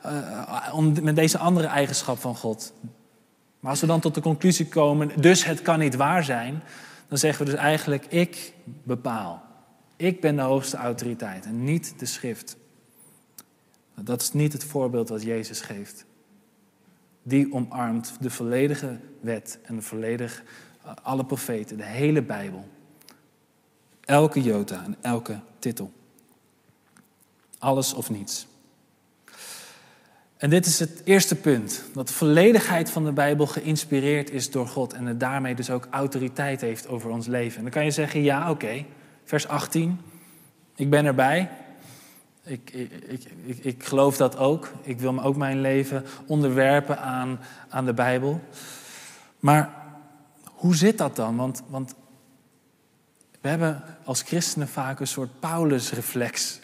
uh, 0.07 1.03
met 1.03 1.17
deze 1.17 1.39
andere 1.39 1.67
eigenschap 1.67 2.19
van 2.19 2.37
God. 2.37 2.73
Maar 3.61 3.71
als 3.71 3.81
we 3.81 3.87
dan 3.87 4.01
tot 4.01 4.15
de 4.15 4.21
conclusie 4.21 4.69
komen, 4.69 5.11
dus 5.21 5.45
het 5.45 5.63
kan 5.63 5.79
niet 5.79 5.95
waar 5.95 6.25
zijn, 6.25 6.63
dan 7.09 7.19
zeggen 7.19 7.45
we 7.45 7.51
dus 7.51 7.61
eigenlijk, 7.61 8.07
ik 8.09 8.53
bepaal. 8.83 9.43
Ik 9.97 10.21
ben 10.21 10.37
de 10.37 10.43
hoogste 10.43 10.77
autoriteit 10.77 11.45
en 11.45 11.65
niet 11.65 11.95
de 11.99 12.07
schrift. 12.07 12.57
Dat 14.01 14.23
is 14.23 14.33
niet 14.33 14.53
het 14.53 14.65
voorbeeld 14.65 15.09
wat 15.09 15.23
Jezus 15.23 15.61
geeft. 15.61 16.05
Die 17.23 17.53
omarmt 17.53 18.17
de 18.21 18.31
volledige 18.31 18.99
wet 19.21 19.59
en 19.63 19.77
de 19.77 19.83
volledige, 19.83 20.43
alle 21.03 21.25
profeten, 21.25 21.77
de 21.77 21.85
hele 21.85 22.23
Bijbel. 22.23 22.69
Elke 24.01 24.43
jota 24.43 24.85
en 24.85 24.97
elke 25.01 25.41
titel. 25.59 25.93
Alles 27.59 27.95
of 27.95 28.11
niets. 28.11 28.47
En 30.37 30.51
dit 30.51 30.67
is 30.67 30.79
het 30.79 31.03
eerste 31.05 31.35
punt. 31.35 31.85
Dat 31.93 32.09
de 32.09 32.15
volledigheid 32.15 32.91
van 32.91 33.05
de 33.05 33.13
Bijbel 33.13 33.47
geïnspireerd 33.47 34.31
is 34.31 34.51
door 34.51 34.67
God. 34.67 34.93
En 34.93 35.07
het 35.07 35.21
daarmee 35.21 35.55
dus 35.55 35.71
ook 35.71 35.87
autoriteit 35.91 36.61
heeft 36.61 36.89
over 36.89 37.11
ons 37.11 37.27
leven. 37.27 37.57
En 37.57 37.63
dan 37.63 37.73
kan 37.73 37.85
je 37.85 37.91
zeggen, 37.91 38.23
ja 38.23 38.51
oké, 38.51 38.85
vers 39.25 39.49
18. 39.49 40.01
Ik 40.77 40.91
ben 40.91 41.05
erbij. 41.05 41.51
Ik, 42.45 42.71
ik, 42.71 43.25
ik, 43.45 43.59
ik, 43.65 43.85
geloof 43.85 44.17
dat 44.17 44.37
ook. 44.37 44.73
Ik 44.83 45.01
wil 45.01 45.13
me 45.13 45.23
ook 45.23 45.37
mijn 45.37 45.61
leven 45.61 46.05
onderwerpen 46.27 46.99
aan, 46.99 47.41
aan 47.69 47.85
de 47.85 47.95
Bijbel. 47.95 48.41
Maar 49.41 49.75
hoe 50.45 50.77
zit 50.77 50.99
dat 50.99 51.17
dan? 51.17 51.37
Want, 51.37 51.63
want 51.69 51.95
we 53.41 53.49
hebben 53.49 53.83
als 54.05 54.23
christenen 54.23 54.69
vaak 54.69 55.01
een 55.01 55.07
soort 55.07 55.41
Paulus-reflex. 55.41 56.61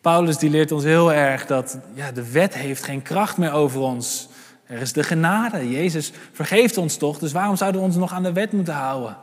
Paulus 0.00 0.38
die 0.38 0.50
leert 0.50 0.72
ons 0.72 0.84
heel 0.84 1.12
erg 1.12 1.46
dat 1.46 1.78
ja, 1.94 2.12
de 2.12 2.30
wet 2.30 2.54
heeft 2.54 2.84
geen 2.84 3.02
kracht 3.02 3.36
meer 3.36 3.52
over 3.52 3.80
ons. 3.80 4.28
Er 4.66 4.80
is 4.80 4.92
de 4.92 5.02
genade. 5.02 5.70
Jezus 5.70 6.12
vergeeft 6.32 6.76
ons 6.76 6.96
toch, 6.96 7.18
dus 7.18 7.32
waarom 7.32 7.56
zouden 7.56 7.80
we 7.80 7.86
ons 7.86 7.96
nog 7.96 8.12
aan 8.12 8.22
de 8.22 8.32
wet 8.32 8.52
moeten 8.52 8.74
houden? 8.74 9.16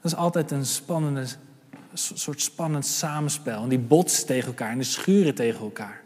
Dat 0.00 0.12
is 0.12 0.18
altijd 0.18 0.50
een 0.50 0.66
spannende, 0.66 1.26
soort 1.94 2.40
spannend 2.40 2.86
samenspel. 2.86 3.62
En 3.62 3.68
die 3.68 3.78
botsen 3.78 4.26
tegen 4.26 4.46
elkaar 4.46 4.70
en 4.70 4.78
die 4.78 4.86
schuren 4.86 5.34
tegen 5.34 5.60
elkaar. 5.60 6.00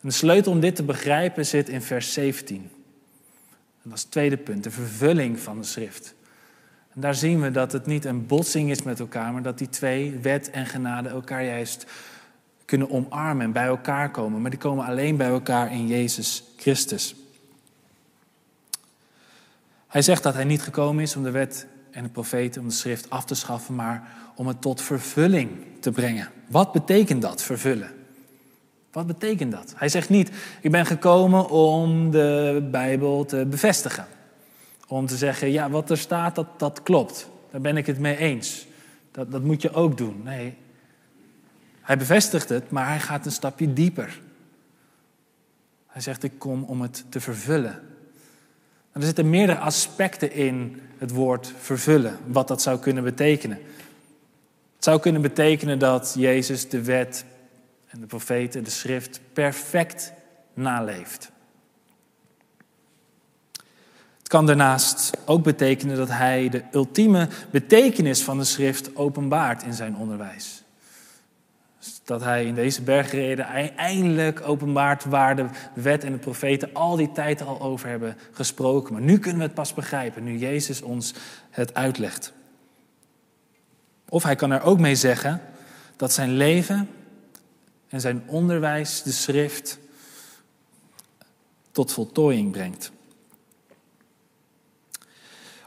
De 0.00 0.10
sleutel 0.10 0.52
om 0.52 0.60
dit 0.60 0.76
te 0.76 0.82
begrijpen 0.82 1.46
zit 1.46 1.68
in 1.68 1.82
vers 1.82 2.12
17. 2.12 2.56
En 2.56 2.70
dat 3.82 3.92
is 3.92 4.02
het 4.02 4.10
tweede 4.10 4.36
punt, 4.36 4.64
de 4.64 4.70
vervulling 4.70 5.40
van 5.40 5.58
de 5.58 5.66
schrift. 5.66 6.14
En 6.94 7.00
daar 7.00 7.14
zien 7.14 7.40
we 7.40 7.50
dat 7.50 7.72
het 7.72 7.86
niet 7.86 8.04
een 8.04 8.26
botsing 8.26 8.70
is 8.70 8.82
met 8.82 9.00
elkaar, 9.00 9.32
maar 9.32 9.42
dat 9.42 9.58
die 9.58 9.68
twee, 9.68 10.18
wet 10.18 10.50
en 10.50 10.66
genade, 10.66 11.08
elkaar 11.08 11.44
juist 11.44 11.86
kunnen 12.64 12.90
omarmen 12.90 13.44
en 13.44 13.52
bij 13.52 13.66
elkaar 13.66 14.10
komen. 14.10 14.40
Maar 14.40 14.50
die 14.50 14.60
komen 14.60 14.84
alleen 14.84 15.16
bij 15.16 15.28
elkaar 15.28 15.72
in 15.72 15.86
Jezus 15.86 16.44
Christus. 16.56 17.14
Hij 19.86 20.02
zegt 20.02 20.22
dat 20.22 20.34
hij 20.34 20.44
niet 20.44 20.62
gekomen 20.62 21.02
is 21.02 21.16
om 21.16 21.22
de 21.22 21.30
wet 21.30 21.66
en 21.90 22.02
de 22.02 22.08
profeten, 22.08 22.62
om 22.62 22.68
de 22.68 22.74
schrift 22.74 23.10
af 23.10 23.24
te 23.24 23.34
schaffen, 23.34 23.74
maar 23.74 24.08
om 24.34 24.46
het 24.46 24.60
tot 24.60 24.82
vervulling 24.82 25.50
te 25.80 25.90
brengen. 25.90 26.28
Wat 26.48 26.72
betekent 26.72 27.22
dat, 27.22 27.42
vervullen? 27.42 27.90
Wat 28.92 29.06
betekent 29.06 29.52
dat? 29.52 29.72
Hij 29.76 29.88
zegt 29.88 30.08
niet, 30.08 30.30
ik 30.60 30.70
ben 30.70 30.86
gekomen 30.86 31.48
om 31.48 32.10
de 32.10 32.68
Bijbel 32.70 33.24
te 33.24 33.46
bevestigen. 33.46 34.06
Om 34.86 35.06
te 35.06 35.16
zeggen, 35.16 35.50
ja, 35.50 35.70
wat 35.70 35.90
er 35.90 35.98
staat, 35.98 36.34
dat, 36.34 36.58
dat 36.58 36.82
klopt. 36.82 37.28
Daar 37.50 37.60
ben 37.60 37.76
ik 37.76 37.86
het 37.86 37.98
mee 37.98 38.16
eens. 38.16 38.66
Dat, 39.10 39.30
dat 39.30 39.42
moet 39.42 39.62
je 39.62 39.72
ook 39.72 39.96
doen. 39.96 40.20
Nee, 40.24 40.56
hij 41.80 41.98
bevestigt 41.98 42.48
het, 42.48 42.70
maar 42.70 42.86
hij 42.86 43.00
gaat 43.00 43.26
een 43.26 43.32
stapje 43.32 43.72
dieper. 43.72 44.20
Hij 45.86 46.02
zegt, 46.02 46.22
ik 46.22 46.38
kom 46.38 46.62
om 46.62 46.80
het 46.80 47.04
te 47.08 47.20
vervullen. 47.20 47.89
Er 48.92 49.02
zitten 49.02 49.30
meerdere 49.30 49.58
aspecten 49.58 50.32
in 50.32 50.80
het 50.98 51.10
woord 51.10 51.52
vervullen, 51.58 52.18
wat 52.26 52.48
dat 52.48 52.62
zou 52.62 52.78
kunnen 52.78 53.04
betekenen. 53.04 53.58
Het 54.74 54.84
zou 54.84 55.00
kunnen 55.00 55.22
betekenen 55.22 55.78
dat 55.78 56.14
Jezus 56.18 56.68
de 56.68 56.82
wet 56.82 57.24
en 57.88 58.00
de 58.00 58.06
profeten, 58.06 58.64
de 58.64 58.70
schrift, 58.70 59.20
perfect 59.32 60.12
naleeft 60.54 61.30
kan 64.30 64.46
daarnaast 64.46 65.10
ook 65.24 65.42
betekenen 65.42 65.96
dat 65.96 66.08
hij 66.08 66.48
de 66.48 66.62
ultieme 66.72 67.28
betekenis 67.50 68.22
van 68.22 68.38
de 68.38 68.44
schrift 68.44 68.96
openbaart 68.96 69.62
in 69.62 69.72
zijn 69.72 69.96
onderwijs. 69.96 70.59
Dat 72.10 72.20
hij 72.20 72.44
in 72.44 72.54
deze 72.54 72.82
bergreden 72.82 73.46
eindelijk 73.76 74.40
openbaart 74.48 75.04
waar 75.04 75.36
de 75.36 75.46
wet 75.74 76.04
en 76.04 76.12
de 76.12 76.18
profeten 76.18 76.70
al 76.72 76.96
die 76.96 77.12
tijd 77.12 77.42
al 77.42 77.60
over 77.60 77.88
hebben 77.88 78.16
gesproken. 78.32 78.92
Maar 78.92 79.02
nu 79.02 79.18
kunnen 79.18 79.38
we 79.38 79.44
het 79.44 79.54
pas 79.54 79.74
begrijpen, 79.74 80.24
nu 80.24 80.38
Jezus 80.38 80.82
ons 80.82 81.14
het 81.50 81.74
uitlegt. 81.74 82.32
Of 84.08 84.22
hij 84.22 84.36
kan 84.36 84.50
er 84.50 84.62
ook 84.62 84.78
mee 84.78 84.94
zeggen 84.94 85.40
dat 85.96 86.12
zijn 86.12 86.36
leven 86.36 86.88
en 87.88 88.00
zijn 88.00 88.22
onderwijs 88.26 89.02
de 89.02 89.12
schrift 89.12 89.78
tot 91.72 91.92
voltooiing 91.92 92.52
brengt. 92.52 92.90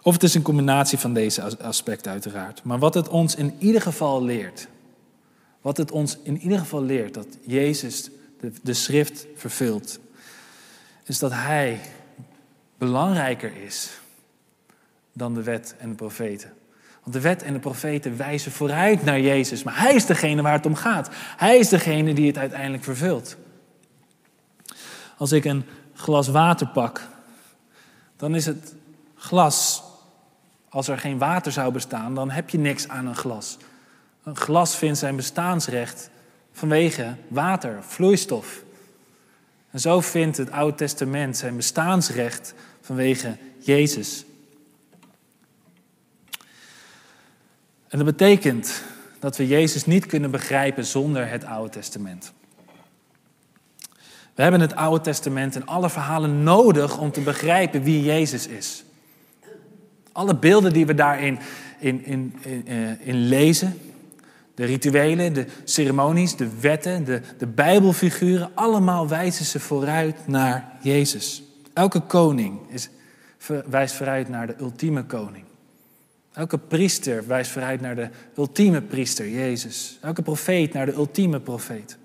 Of 0.01 0.13
het 0.13 0.23
is 0.23 0.35
een 0.35 0.41
combinatie 0.41 0.97
van 0.97 1.13
deze 1.13 1.57
aspecten 1.57 2.11
uiteraard. 2.11 2.63
Maar 2.63 2.79
wat 2.79 2.93
het 2.93 3.07
ons 3.07 3.35
in 3.35 3.55
ieder 3.59 3.81
geval 3.81 4.23
leert, 4.23 4.67
wat 5.63 5.77
het 5.77 5.91
ons 5.91 6.17
in 6.23 6.37
ieder 6.37 6.59
geval 6.59 6.83
leert, 6.83 7.13
dat 7.13 7.27
Jezus 7.45 8.09
de, 8.39 8.51
de 8.63 8.73
schrift 8.73 9.25
vervult, 9.35 9.99
is 11.03 11.19
dat 11.19 11.31
Hij 11.31 11.79
belangrijker 12.77 13.51
is 13.63 13.99
dan 15.13 15.33
de 15.33 15.43
wet 15.43 15.75
en 15.77 15.89
de 15.89 15.95
profeten. 15.95 16.53
Want 17.01 17.15
de 17.15 17.21
wet 17.21 17.43
en 17.43 17.53
de 17.53 17.59
profeten 17.59 18.17
wijzen 18.17 18.51
vooruit 18.51 19.03
naar 19.03 19.19
Jezus, 19.19 19.63
maar 19.63 19.79
Hij 19.79 19.95
is 19.95 20.05
degene 20.05 20.41
waar 20.41 20.53
het 20.53 20.65
om 20.65 20.75
gaat. 20.75 21.09
Hij 21.37 21.57
is 21.57 21.69
degene 21.69 22.13
die 22.13 22.27
het 22.27 22.37
uiteindelijk 22.37 22.83
vervult. 22.83 23.37
Als 25.17 25.31
ik 25.31 25.45
een 25.45 25.65
glas 25.93 26.27
water 26.27 26.67
pak, 26.67 27.07
dan 28.15 28.35
is 28.35 28.45
het 28.45 28.75
Glas, 29.15 29.83
als 30.69 30.87
er 30.87 30.97
geen 30.97 31.17
water 31.17 31.51
zou 31.51 31.73
bestaan, 31.73 32.15
dan 32.15 32.29
heb 32.29 32.49
je 32.49 32.57
niks 32.57 32.87
aan 32.87 33.05
een 33.05 33.15
glas. 33.15 33.57
Een 34.23 34.35
glas 34.35 34.75
vindt 34.75 34.97
zijn 34.97 35.15
bestaansrecht 35.15 36.09
vanwege 36.51 37.15
water, 37.27 37.83
vloeistof. 37.83 38.63
En 39.71 39.79
zo 39.79 39.99
vindt 39.99 40.37
het 40.37 40.51
Oude 40.51 40.77
Testament 40.77 41.37
zijn 41.37 41.55
bestaansrecht 41.55 42.53
vanwege 42.81 43.37
Jezus. 43.59 44.25
En 47.87 47.99
dat 47.99 48.05
betekent 48.05 48.83
dat 49.19 49.37
we 49.37 49.47
Jezus 49.47 49.85
niet 49.85 50.05
kunnen 50.05 50.31
begrijpen 50.31 50.85
zonder 50.85 51.29
het 51.29 51.45
Oude 51.45 51.69
Testament. 51.69 52.33
We 54.35 54.41
hebben 54.41 54.61
het 54.61 54.75
Oude 54.75 55.03
Testament 55.03 55.55
en 55.55 55.65
alle 55.65 55.89
verhalen 55.89 56.43
nodig 56.43 56.97
om 56.97 57.11
te 57.11 57.21
begrijpen 57.21 57.83
wie 57.83 58.03
Jezus 58.03 58.47
is. 58.47 58.83
Alle 60.11 60.35
beelden 60.35 60.73
die 60.73 60.85
we 60.85 60.93
daarin 60.93 61.39
in, 61.79 62.05
in, 62.05 62.35
in, 62.41 62.67
eh, 62.67 63.07
in 63.07 63.15
lezen, 63.15 63.79
de 64.55 64.65
rituelen, 64.65 65.33
de 65.33 65.45
ceremonies, 65.63 66.35
de 66.35 66.59
wetten, 66.59 67.03
de, 67.03 67.21
de 67.37 67.47
Bijbelfiguren, 67.47 68.51
allemaal 68.53 69.07
wijzen 69.07 69.45
ze 69.45 69.59
vooruit 69.59 70.27
naar 70.27 70.71
Jezus. 70.81 71.43
Elke 71.73 71.99
koning 71.99 72.59
is, 72.69 72.89
wijst 73.65 73.95
vooruit 73.95 74.29
naar 74.29 74.47
de 74.47 74.55
ultieme 74.59 75.03
koning. 75.03 75.45
Elke 76.33 76.57
priester 76.57 77.27
wijst 77.27 77.51
vooruit 77.51 77.81
naar 77.81 77.95
de 77.95 78.09
ultieme 78.37 78.81
priester, 78.81 79.29
Jezus. 79.29 79.97
Elke 80.01 80.21
profeet 80.21 80.73
naar 80.73 80.85
de 80.85 80.93
ultieme 80.93 81.39
profeet. 81.39 81.97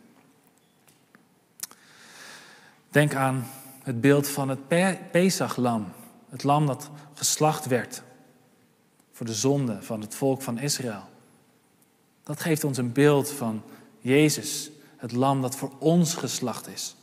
Denk 2.90 3.14
aan 3.14 3.46
het 3.82 4.00
beeld 4.00 4.28
van 4.28 4.48
het 4.48 4.68
Pesachlam, 5.10 5.92
het 6.30 6.42
lam 6.42 6.66
dat 6.66 6.90
geslacht 7.14 7.66
werd 7.66 8.02
voor 9.12 9.26
de 9.26 9.34
zonde 9.34 9.78
van 9.80 10.00
het 10.00 10.14
volk 10.14 10.42
van 10.42 10.58
Israël. 10.58 11.08
Dat 12.28 12.40
geeft 12.40 12.64
ons 12.64 12.78
een 12.78 12.92
beeld 12.92 13.30
van 13.30 13.62
Jezus, 14.00 14.70
het 14.96 15.12
lam 15.12 15.42
dat 15.42 15.56
voor 15.56 15.72
ons 15.78 16.14
geslacht 16.14 16.68
is. 16.68 16.96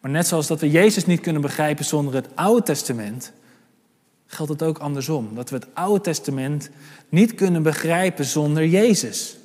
Maar 0.00 0.10
net 0.10 0.26
zoals 0.26 0.46
dat 0.46 0.60
we 0.60 0.70
Jezus 0.70 1.06
niet 1.06 1.20
kunnen 1.20 1.42
begrijpen 1.42 1.84
zonder 1.84 2.14
het 2.14 2.28
Oude 2.34 2.62
Testament, 2.62 3.32
geldt 4.26 4.52
het 4.52 4.62
ook 4.62 4.78
andersom. 4.78 5.34
Dat 5.34 5.50
we 5.50 5.56
het 5.56 5.66
Oude 5.74 6.00
Testament 6.00 6.70
niet 7.08 7.34
kunnen 7.34 7.62
begrijpen 7.62 8.24
zonder 8.24 8.66
Jezus. 8.66 9.36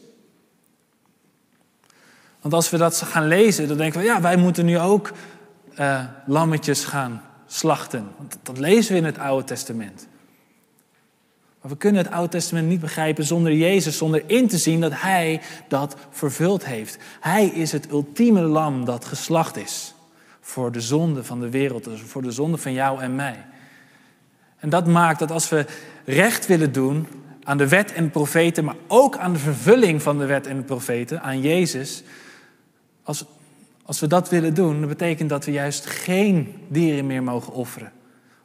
Want 2.41 2.53
als 2.53 2.69
we 2.69 2.77
dat 2.77 2.97
gaan 2.97 3.27
lezen, 3.27 3.67
dan 3.67 3.77
denken 3.77 3.99
we, 3.99 4.05
ja, 4.05 4.21
wij 4.21 4.37
moeten 4.37 4.65
nu 4.65 4.79
ook 4.79 5.11
uh, 5.79 6.03
lammetjes 6.25 6.85
gaan 6.85 7.21
slachten. 7.45 8.07
Want 8.17 8.37
dat 8.43 8.57
lezen 8.57 8.91
we 8.91 8.97
in 8.97 9.05
het 9.05 9.17
Oude 9.17 9.45
Testament. 9.45 10.07
Maar 11.63 11.72
we 11.72 11.77
kunnen 11.77 12.03
het 12.03 12.13
Oude 12.13 12.29
Testament 12.29 12.67
niet 12.67 12.79
begrijpen 12.79 13.24
zonder 13.24 13.53
Jezus, 13.53 13.98
zonder 13.98 14.24
in 14.25 14.48
te 14.48 14.58
zien 14.58 14.82
dat 14.82 14.91
Hij 14.96 15.41
dat 15.67 15.96
vervuld 16.10 16.65
heeft. 16.65 16.98
Hij 17.20 17.46
is 17.46 17.72
het 17.72 17.91
ultieme 17.91 18.41
lam 18.41 18.86
dat 18.86 19.05
geslacht 19.05 19.58
is 19.58 19.93
voor 20.41 20.72
de 20.72 20.82
zonde 20.82 21.24
van 21.24 21.39
de 21.39 21.50
wereld, 21.50 21.84
dus 21.84 22.01
voor 22.01 22.22
de 22.22 22.32
zonde 22.32 22.58
van 22.58 22.74
jou 22.74 23.01
en 23.01 23.15
mij. 23.15 23.46
En 24.58 24.70
dat 24.70 24.88
maakt 24.88 25.20
dat 25.20 25.32
als 25.32 25.50
we 25.50 25.65
recht 26.05 26.48
willen 26.48 26.72
doen 26.72 27.08
aan 27.43 27.58
de 27.58 27.67
wet 27.67 27.93
en 27.93 28.03
de 28.03 28.10
profeten, 28.10 28.63
maar 28.63 28.75
ook 28.88 29.17
aan 29.17 29.34
de 29.34 29.39
vervulling 29.39 30.01
van 30.01 30.17
de 30.17 30.25
wet 30.25 30.48
en 30.48 30.58
de 30.58 30.63
profeten, 30.63 31.22
aan 31.22 31.41
Jezus, 31.41 32.03
als, 33.03 33.25
als 33.86 34.00
we 34.00 34.08
dat 34.08 34.29
willen 34.29 34.53
doen, 34.53 34.79
dan 34.79 34.89
betekent 34.89 35.29
dat 35.29 35.46
we 35.46 35.51
juist 35.51 35.86
geen 35.86 36.55
dieren 36.67 37.05
meer 37.05 37.24
mogen 37.24 37.53
offeren. 37.53 37.91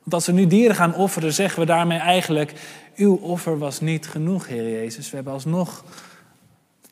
Want 0.09 0.15
als 0.15 0.27
we 0.27 0.41
nu 0.41 0.47
dieren 0.47 0.77
gaan 0.77 0.95
offeren, 0.95 1.33
zeggen 1.33 1.61
we 1.61 1.67
daarmee 1.67 1.99
eigenlijk, 1.99 2.53
uw 2.99 3.17
offer 3.17 3.59
was 3.59 3.81
niet 3.81 4.09
genoeg, 4.09 4.47
Heer 4.47 4.71
Jezus. 4.71 5.11
We 5.11 5.15
hebben 5.15 5.33
alsnog 5.33 5.85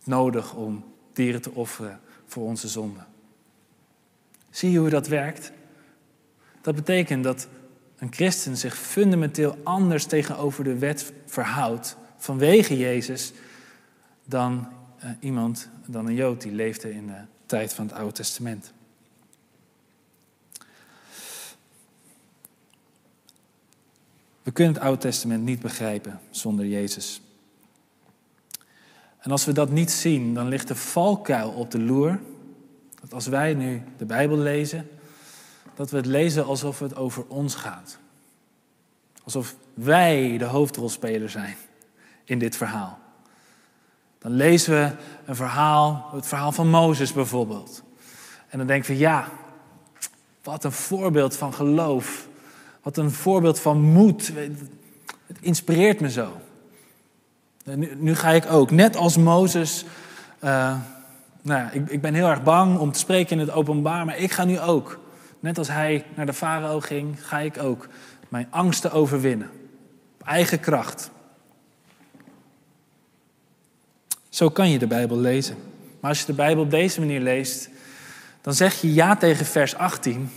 nodig 0.04 0.54
om 0.54 0.84
dieren 1.12 1.42
te 1.42 1.50
offeren 1.50 2.00
voor 2.26 2.45
onze 2.45 2.69
zonde. 2.69 3.00
Zie 4.50 4.71
je 4.71 4.78
hoe 4.78 4.88
dat 4.88 5.06
werkt? 5.06 5.52
Dat 6.60 6.75
betekent 6.75 7.25
dat 7.25 7.49
een 7.99 8.12
christen 8.12 8.56
zich 8.56 8.76
fundamenteel 8.76 9.56
anders 9.62 10.04
tegenover 10.04 10.64
de 10.64 10.78
wet 10.78 11.12
verhoudt 11.26 11.97
vanwege 12.16 12.76
Jezus 12.76 13.32
dan 14.25 14.69
uh, 15.04 15.10
iemand, 15.21 15.69
dan 15.86 16.06
een 16.06 16.14
Jood 16.14 16.40
die 16.40 16.52
leefde 16.52 16.95
in 16.95 17.06
de 17.06 17.21
tijd 17.47 17.75
van 17.75 17.86
het 17.86 17.95
Oude 17.95 18.12
Testament. 18.12 18.73
We 24.47 24.52
kunnen 24.52 24.75
het 24.75 24.82
Oude 24.82 25.00
Testament 25.00 25.45
niet 25.45 25.61
begrijpen 25.61 26.21
zonder 26.30 26.67
Jezus. 26.67 27.21
En 29.19 29.30
als 29.30 29.45
we 29.45 29.52
dat 29.52 29.71
niet 29.71 29.91
zien, 29.91 30.35
dan 30.35 30.49
ligt 30.49 30.69
de 30.69 30.75
valkuil 30.75 31.50
op 31.50 31.71
de 31.71 31.78
loer. 31.78 32.21
Dat 33.00 33.13
als 33.13 33.26
wij 33.26 33.54
nu 33.54 33.82
de 33.97 34.04
Bijbel 34.04 34.37
lezen, 34.37 34.89
dat 35.75 35.91
we 35.91 35.97
het 35.97 36.06
lezen 36.06 36.45
alsof 36.45 36.78
het 36.78 36.97
over 36.97 37.25
ons 37.28 37.54
gaat. 37.54 37.99
Alsof 39.25 39.56
wij 39.75 40.39
de 40.39 40.45
hoofdrolspeler 40.45 41.30
zijn 41.30 41.56
in 42.25 42.39
dit 42.39 42.56
verhaal. 42.56 42.99
Dan 44.19 44.32
lezen 44.32 44.73
we 44.73 44.93
een 45.25 45.37
verhaal, 45.37 46.11
het 46.13 46.26
verhaal 46.26 46.52
van 46.52 46.69
Mozes 46.69 47.13
bijvoorbeeld. 47.13 47.82
En 48.49 48.59
dan 48.59 48.67
denken 48.67 48.91
we, 48.91 48.99
ja, 48.99 49.28
wat 50.43 50.65
een 50.65 50.73
voorbeeld 50.73 51.37
van 51.37 51.54
geloof. 51.54 52.28
Wat 52.86 52.96
een 52.96 53.10
voorbeeld 53.10 53.60
van 53.60 53.80
moed. 53.80 54.32
Het 55.26 55.38
inspireert 55.40 56.00
me 56.00 56.10
zo. 56.10 56.40
Nu, 57.96 58.14
ga 58.14 58.30
ik 58.30 58.50
ook, 58.50 58.70
net 58.70 58.96
als 58.96 59.16
Mozes. 59.16 59.84
Uh, 60.44 60.50
nou 61.42 61.60
ja, 61.60 61.70
ik, 61.70 61.90
ik 61.90 62.00
ben 62.00 62.14
heel 62.14 62.28
erg 62.28 62.42
bang 62.42 62.78
om 62.78 62.92
te 62.92 62.99
spreken 62.99 63.32
in 63.32 63.46
het 63.46 63.54
openbaar, 63.54 64.04
maar 64.04 64.18
ik 64.18 64.32
ga 64.32 64.44
nu 64.44 64.60
ook. 64.60 65.00
Net 65.40 65.58
als 65.58 65.68
hij 65.68 66.04
naar 66.14 66.26
de 66.26 66.32
farao 66.32 66.80
ging, 66.80 67.26
ga 67.26 67.38
ik 67.38 67.62
ook 67.62 67.88
mijn 68.28 68.46
angsten 68.50 68.92
overwinnen. 68.92 69.50
Op 70.20 70.26
eigen 70.26 70.60
kracht. 70.60 71.10
Zo 74.28 74.49
kan 74.49 74.70
je 74.70 74.78
de 74.78 74.86
Bijbel 74.86 75.18
lezen. 75.18 75.56
Maar 76.00 76.10
als 76.10 76.20
je 76.20 76.26
de 76.26 76.32
Bijbel 76.32 76.62
op 76.62 76.70
deze 76.70 77.00
manier 77.00 77.20
leest, 77.20 77.68
dan 78.40 78.54
zeg 78.54 78.80
je 78.80 78.94
ja 78.94 79.16
tegen 79.16 79.46
vers 79.46 79.75
18. 79.75 80.30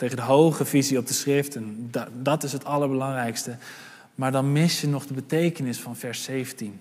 Tegen 0.00 0.16
de 0.16 0.22
hoge 0.22 0.64
visie 0.64 0.98
op 0.98 1.06
de 1.06 1.12
schrift. 1.12 1.56
En 1.56 1.90
dat 2.12 2.42
is 2.42 2.52
het 2.52 2.64
allerbelangrijkste. 2.64 3.56
Maar 4.14 4.32
dan 4.32 4.52
mis 4.52 4.80
je 4.80 4.88
nog 4.88 5.06
de 5.06 5.14
betekenis 5.14 5.78
van 5.78 5.96
vers 5.96 6.22
17. 6.22 6.80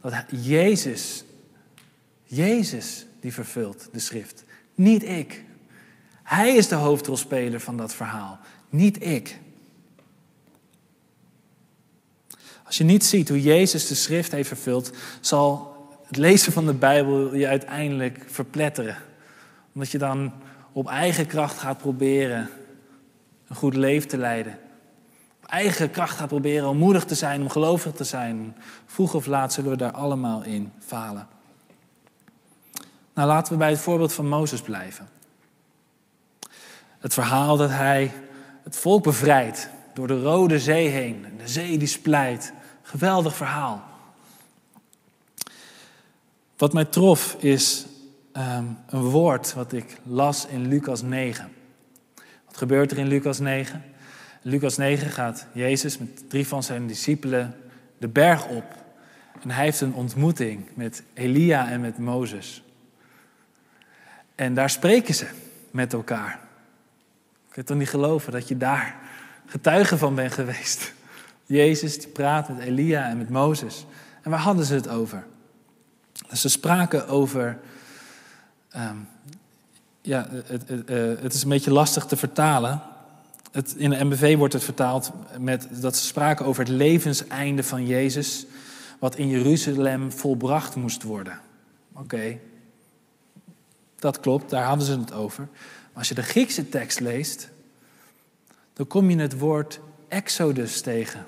Dat 0.00 0.24
Jezus, 0.30 1.24
Jezus 2.24 3.06
die 3.20 3.32
vervult 3.32 3.88
de 3.92 3.98
schrift. 3.98 4.44
Niet 4.74 5.02
ik. 5.02 5.44
Hij 6.22 6.56
is 6.56 6.68
de 6.68 6.74
hoofdrolspeler 6.74 7.60
van 7.60 7.76
dat 7.76 7.94
verhaal, 7.94 8.38
niet 8.68 9.04
ik. 9.04 9.38
Als 12.64 12.78
je 12.78 12.84
niet 12.84 13.04
ziet 13.04 13.28
hoe 13.28 13.42
Jezus 13.42 13.86
de 13.86 13.94
schrift 13.94 14.32
heeft 14.32 14.48
vervuld, 14.48 14.92
zal 15.20 15.76
het 16.06 16.16
lezen 16.16 16.52
van 16.52 16.66
de 16.66 16.74
Bijbel 16.74 17.34
je 17.34 17.46
uiteindelijk 17.46 18.24
verpletteren. 18.26 18.96
Omdat 19.72 19.90
je 19.90 19.98
dan 19.98 20.32
op 20.72 20.88
eigen 20.88 21.26
kracht 21.26 21.58
gaat 21.58 21.78
proberen 21.78 22.50
een 23.48 23.56
goed 23.56 23.74
leven 23.74 24.08
te 24.08 24.18
leiden. 24.18 24.58
Op 25.42 25.48
eigen 25.48 25.90
kracht 25.90 26.16
gaat 26.16 26.28
proberen 26.28 26.68
om 26.68 26.76
moedig 26.76 27.04
te 27.04 27.14
zijn, 27.14 27.40
om 27.40 27.48
gelovig 27.48 27.92
te 27.92 28.04
zijn. 28.04 28.56
Vroeg 28.86 29.14
of 29.14 29.26
laat 29.26 29.52
zullen 29.52 29.70
we 29.70 29.76
daar 29.76 29.92
allemaal 29.92 30.42
in 30.42 30.72
falen. 30.78 31.26
Nou, 33.14 33.28
laten 33.28 33.52
we 33.52 33.58
bij 33.58 33.70
het 33.70 33.80
voorbeeld 33.80 34.12
van 34.12 34.28
Mozes 34.28 34.60
blijven. 34.60 35.08
Het 36.98 37.14
verhaal 37.14 37.56
dat 37.56 37.70
hij 37.70 38.12
het 38.62 38.76
volk 38.76 39.02
bevrijdt 39.02 39.68
door 39.94 40.06
de 40.06 40.22
Rode 40.22 40.58
Zee 40.58 40.88
heen. 40.88 41.26
De 41.38 41.48
zee 41.48 41.78
die 41.78 41.88
splijt. 41.88 42.52
Geweldig 42.82 43.36
verhaal. 43.36 43.82
Wat 46.56 46.72
mij 46.72 46.84
trof 46.84 47.36
is 47.38 47.86
ehm, 48.32 48.64
een 48.86 49.02
woord 49.02 49.54
wat 49.54 49.72
ik 49.72 49.98
las 50.02 50.46
in 50.46 50.68
Lucas 50.68 51.02
9. 51.02 51.52
Wat 52.46 52.56
gebeurt 52.56 52.90
er 52.90 52.98
in 52.98 53.06
Lucas 53.06 53.38
9? 53.38 53.84
In 54.42 54.50
Lucas 54.50 54.76
9 54.76 55.10
gaat 55.10 55.46
Jezus 55.52 55.98
met 55.98 56.30
drie 56.30 56.46
van 56.46 56.62
zijn 56.62 56.86
discipelen 56.86 57.56
de 57.98 58.08
berg 58.08 58.46
op. 58.46 58.64
En 59.42 59.50
hij 59.50 59.64
heeft 59.64 59.80
een 59.80 59.94
ontmoeting 59.94 60.68
met 60.74 61.02
Elia 61.14 61.68
en 61.70 61.80
met 61.80 61.98
Mozes. 61.98 62.62
En 64.34 64.54
daar 64.54 64.70
spreken 64.70 65.14
ze 65.14 65.26
met 65.70 65.92
elkaar. 65.92 66.40
Ik 67.48 67.52
kan 67.54 67.64
toch 67.64 67.76
niet 67.76 67.88
geloven 67.88 68.32
dat 68.32 68.48
je 68.48 68.56
daar 68.56 68.96
getuige 69.46 69.98
van 69.98 70.14
bent 70.14 70.32
geweest. 70.32 70.92
Jezus 71.46 71.98
die 71.98 72.08
praat 72.08 72.48
met 72.48 72.58
Elia 72.58 73.08
en 73.08 73.18
met 73.18 73.28
Mozes. 73.28 73.86
En 74.22 74.30
waar 74.30 74.40
hadden 74.40 74.64
ze 74.64 74.74
het 74.74 74.88
over? 74.88 75.24
Ze 76.32 76.48
spraken 76.48 77.08
over. 77.08 77.58
Um, 78.76 79.08
ja, 80.00 80.28
het, 80.30 80.68
het, 80.68 80.88
het, 81.20 81.34
is 81.34 81.42
een 81.42 81.48
beetje 81.48 81.72
lastig 81.72 82.04
te 82.04 82.16
vertalen. 82.16 82.82
Het, 83.50 83.74
in 83.76 83.90
de 83.90 84.04
MBV 84.04 84.36
wordt 84.36 84.52
het 84.52 84.64
vertaald 84.64 85.12
met 85.38 85.68
dat 85.70 85.96
ze 85.96 86.06
spraken 86.06 86.46
over 86.46 86.62
het 86.64 86.72
levenseinde 86.72 87.62
van 87.62 87.86
Jezus, 87.86 88.46
wat 88.98 89.16
in 89.16 89.28
Jeruzalem 89.28 90.12
volbracht 90.12 90.74
moest 90.74 91.02
worden. 91.02 91.40
Oké, 91.92 92.38
dat 93.98 94.20
klopt, 94.20 94.50
daar 94.50 94.64
hadden 94.64 94.86
ze 94.86 94.98
het 94.98 95.12
over. 95.12 95.48
Maar 95.52 95.98
als 95.98 96.08
je 96.08 96.14
de 96.14 96.22
Griekse 96.22 96.68
tekst 96.68 97.00
leest, 97.00 97.48
dan 98.72 98.86
kom 98.86 99.10
je 99.10 99.18
het 99.18 99.38
woord 99.38 99.80
exodus 100.08 100.80
tegen. 100.80 101.26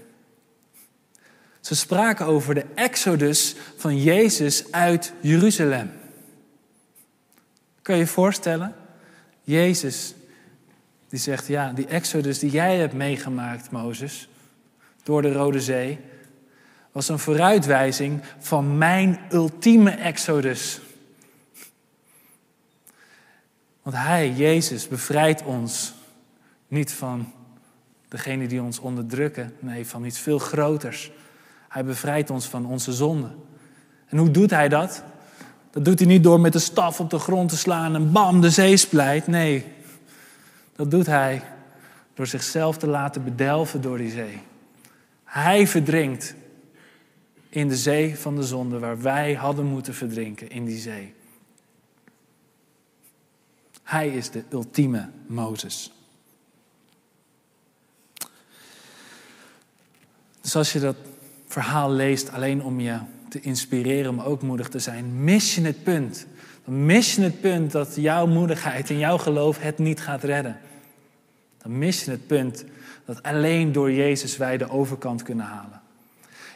Ze 1.60 1.74
spraken 1.74 2.26
over 2.26 2.54
de 2.54 2.66
exodus 2.74 3.54
van 3.76 4.02
Jezus 4.02 4.72
uit 4.72 5.12
Jeruzalem. 5.20 5.90
Kan 7.84 7.94
je 7.94 8.00
je 8.00 8.06
voorstellen? 8.06 8.74
Jezus, 9.42 10.14
die 11.08 11.18
zegt, 11.18 11.46
ja, 11.46 11.72
die 11.72 11.86
exodus 11.86 12.38
die 12.38 12.50
jij 12.50 12.76
hebt 12.76 12.94
meegemaakt, 12.94 13.70
Mozes, 13.70 14.28
door 15.02 15.22
de 15.22 15.32
Rode 15.32 15.60
Zee, 15.60 15.98
was 16.92 17.08
een 17.08 17.18
vooruitwijzing 17.18 18.22
van 18.38 18.78
mijn 18.78 19.20
ultieme 19.30 19.90
exodus. 19.90 20.80
Want 23.82 23.96
Hij, 23.96 24.30
Jezus, 24.30 24.88
bevrijdt 24.88 25.42
ons 25.42 25.94
niet 26.68 26.92
van 26.92 27.32
degene 28.08 28.46
die 28.46 28.62
ons 28.62 28.78
onderdrukken, 28.78 29.54
nee, 29.58 29.86
van 29.86 30.04
iets 30.04 30.18
veel 30.18 30.38
groters. 30.38 31.10
Hij 31.68 31.84
bevrijdt 31.84 32.30
ons 32.30 32.46
van 32.46 32.66
onze 32.66 32.92
zonden. 32.92 33.34
En 34.06 34.18
hoe 34.18 34.30
doet 34.30 34.50
Hij 34.50 34.68
dat? 34.68 35.04
Dat 35.74 35.84
doet 35.84 35.98
Hij 35.98 36.08
niet 36.08 36.22
door 36.22 36.40
met 36.40 36.52
de 36.52 36.58
staf 36.58 37.00
op 37.00 37.10
de 37.10 37.18
grond 37.18 37.48
te 37.48 37.56
slaan 37.56 37.94
en 37.94 38.12
bam, 38.12 38.40
de 38.40 38.50
zee 38.50 38.76
splijt. 38.76 39.26
Nee, 39.26 39.64
dat 40.76 40.90
doet 40.90 41.06
Hij 41.06 41.42
door 42.14 42.26
zichzelf 42.26 42.78
te 42.78 42.86
laten 42.86 43.24
bedelven 43.24 43.80
door 43.80 43.98
die 43.98 44.10
zee. 44.10 44.40
Hij 45.24 45.66
verdrinkt 45.66 46.34
in 47.48 47.68
de 47.68 47.76
zee 47.76 48.18
van 48.18 48.36
de 48.36 48.42
zonde 48.42 48.78
waar 48.78 49.00
wij 49.00 49.34
hadden 49.34 49.66
moeten 49.66 49.94
verdrinken, 49.94 50.50
in 50.50 50.64
die 50.64 50.78
zee. 50.78 51.14
Hij 53.82 54.08
is 54.08 54.30
de 54.30 54.44
ultieme 54.50 55.10
Mozes. 55.26 55.92
Dus 60.40 60.56
als 60.56 60.72
je 60.72 60.80
dat 60.80 60.96
verhaal 61.46 61.90
leest 61.90 62.30
alleen 62.30 62.62
om 62.62 62.80
je 62.80 62.98
te 63.34 63.40
inspireren, 63.40 64.10
om 64.10 64.20
ook 64.20 64.42
moedig 64.42 64.68
te 64.68 64.78
zijn, 64.78 65.24
mis 65.24 65.54
je 65.54 65.60
het 65.60 65.82
punt. 65.82 66.26
Dan 66.64 66.86
mis 66.86 67.14
je 67.14 67.22
het 67.22 67.40
punt 67.40 67.72
dat 67.72 67.92
jouw 67.96 68.26
moedigheid 68.26 68.90
en 68.90 68.98
jouw 68.98 69.18
geloof 69.18 69.58
het 69.60 69.78
niet 69.78 70.00
gaat 70.00 70.22
redden. 70.22 70.58
Dan 71.62 71.78
mis 71.78 72.04
je 72.04 72.10
het 72.10 72.26
punt 72.26 72.64
dat 73.04 73.22
alleen 73.22 73.72
door 73.72 73.92
Jezus 73.92 74.36
wij 74.36 74.56
de 74.56 74.70
overkant 74.70 75.22
kunnen 75.22 75.46
halen. 75.46 75.80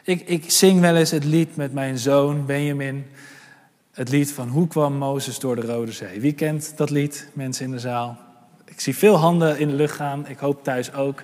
Ik, 0.02 0.28
ik 0.28 0.50
zing 0.50 0.80
wel 0.80 0.96
eens 0.96 1.10
het 1.10 1.24
lied 1.24 1.56
met 1.56 1.72
mijn 1.72 1.98
zoon 1.98 2.46
Benjamin. 2.46 3.06
Het 3.92 4.08
lied 4.08 4.32
van 4.32 4.48
Hoe 4.48 4.68
kwam 4.68 4.94
Mozes 4.94 5.38
door 5.38 5.56
de 5.56 5.66
Rode 5.66 5.92
Zee? 5.92 6.20
Wie 6.20 6.32
kent 6.32 6.72
dat 6.76 6.90
lied, 6.90 7.28
mensen 7.32 7.64
in 7.64 7.70
de 7.70 7.78
zaal? 7.78 8.18
Ik 8.64 8.80
zie 8.80 8.96
veel 8.96 9.16
handen 9.16 9.58
in 9.58 9.68
de 9.68 9.74
lucht 9.74 9.94
gaan, 9.94 10.28
ik 10.28 10.38
hoop 10.38 10.64
thuis 10.64 10.92
ook. 10.92 11.22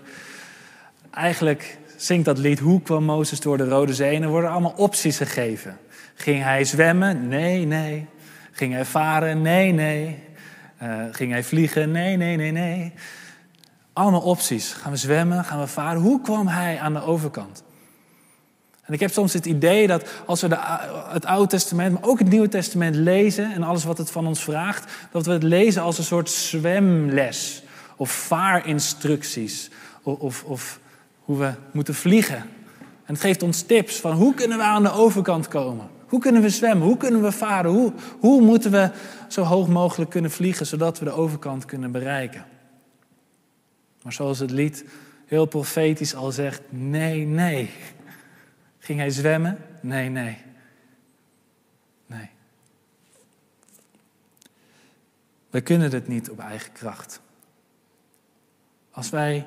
Eigenlijk 1.10 1.78
zingt 2.04 2.24
dat 2.24 2.38
lied 2.38 2.58
Hoe 2.58 2.82
kwam 2.82 3.04
Mozes 3.04 3.40
door 3.40 3.56
de 3.56 3.68
Rode 3.68 3.94
Zee? 3.94 4.16
En 4.16 4.22
er 4.22 4.28
worden 4.28 4.50
allemaal 4.50 4.74
opties 4.76 5.16
gegeven. 5.16 5.78
Ging 6.14 6.42
hij 6.42 6.64
zwemmen? 6.64 7.28
Nee, 7.28 7.66
nee. 7.66 8.06
Ging 8.52 8.72
hij 8.72 8.84
varen? 8.84 9.42
Nee, 9.42 9.72
nee. 9.72 10.22
Uh, 10.82 11.04
ging 11.10 11.32
hij 11.32 11.44
vliegen? 11.44 11.90
Nee, 11.90 12.16
nee, 12.16 12.36
nee, 12.36 12.50
nee. 12.50 12.92
Allemaal 13.92 14.20
opties. 14.20 14.72
Gaan 14.72 14.92
we 14.92 14.98
zwemmen? 14.98 15.44
Gaan 15.44 15.60
we 15.60 15.66
varen? 15.66 16.00
Hoe 16.00 16.20
kwam 16.20 16.46
hij 16.46 16.78
aan 16.78 16.92
de 16.92 17.02
overkant? 17.02 17.62
En 18.82 18.94
ik 18.94 19.00
heb 19.00 19.10
soms 19.10 19.32
het 19.32 19.46
idee 19.46 19.86
dat 19.86 20.08
als 20.26 20.40
we 20.40 20.48
de, 20.48 20.58
het 21.08 21.24
Oude 21.24 21.48
Testament, 21.48 21.92
maar 21.92 22.10
ook 22.10 22.18
het 22.18 22.28
Nieuwe 22.28 22.48
Testament 22.48 22.96
lezen 22.96 23.52
en 23.52 23.62
alles 23.62 23.84
wat 23.84 23.98
het 23.98 24.10
van 24.10 24.26
ons 24.26 24.42
vraagt, 24.42 24.92
dat 25.12 25.26
we 25.26 25.32
het 25.32 25.42
lezen 25.42 25.82
als 25.82 25.98
een 25.98 26.04
soort 26.04 26.30
zwemles 26.30 27.62
of 27.96 28.10
vaarinstructies 28.10 29.70
of, 30.02 30.18
of, 30.18 30.44
of 30.44 30.78
hoe 31.24 31.38
we 31.38 31.52
moeten 31.72 31.94
vliegen. 31.94 32.36
En 33.04 33.12
het 33.12 33.20
geeft 33.20 33.42
ons 33.42 33.62
tips 33.62 34.00
van 34.00 34.12
hoe 34.12 34.34
kunnen 34.34 34.58
we 34.58 34.64
aan 34.64 34.82
de 34.82 34.92
overkant 34.92 35.48
komen? 35.48 35.88
Hoe 36.06 36.20
kunnen 36.20 36.42
we 36.42 36.48
zwemmen? 36.48 36.86
Hoe 36.86 36.96
kunnen 36.96 37.22
we 37.22 37.32
varen? 37.32 37.70
Hoe, 37.70 37.92
hoe 38.20 38.42
moeten 38.42 38.70
we 38.70 38.90
zo 39.28 39.42
hoog 39.42 39.68
mogelijk 39.68 40.10
kunnen 40.10 40.30
vliegen 40.30 40.66
zodat 40.66 40.98
we 40.98 41.04
de 41.04 41.10
overkant 41.10 41.64
kunnen 41.64 41.92
bereiken? 41.92 42.44
Maar 44.02 44.12
zoals 44.12 44.38
het 44.38 44.50
lied 44.50 44.84
heel 45.26 45.46
profetisch 45.46 46.14
al 46.14 46.32
zegt, 46.32 46.62
nee, 46.68 47.26
nee. 47.26 47.70
Ging 48.78 48.98
hij 48.98 49.10
zwemmen? 49.10 49.58
Nee, 49.80 50.08
nee. 50.08 50.38
Nee. 52.06 52.30
Wij 55.50 55.62
kunnen 55.62 55.90
het 55.90 56.08
niet 56.08 56.30
op 56.30 56.38
eigen 56.38 56.72
kracht. 56.72 57.20
Als 58.90 59.10
wij 59.10 59.46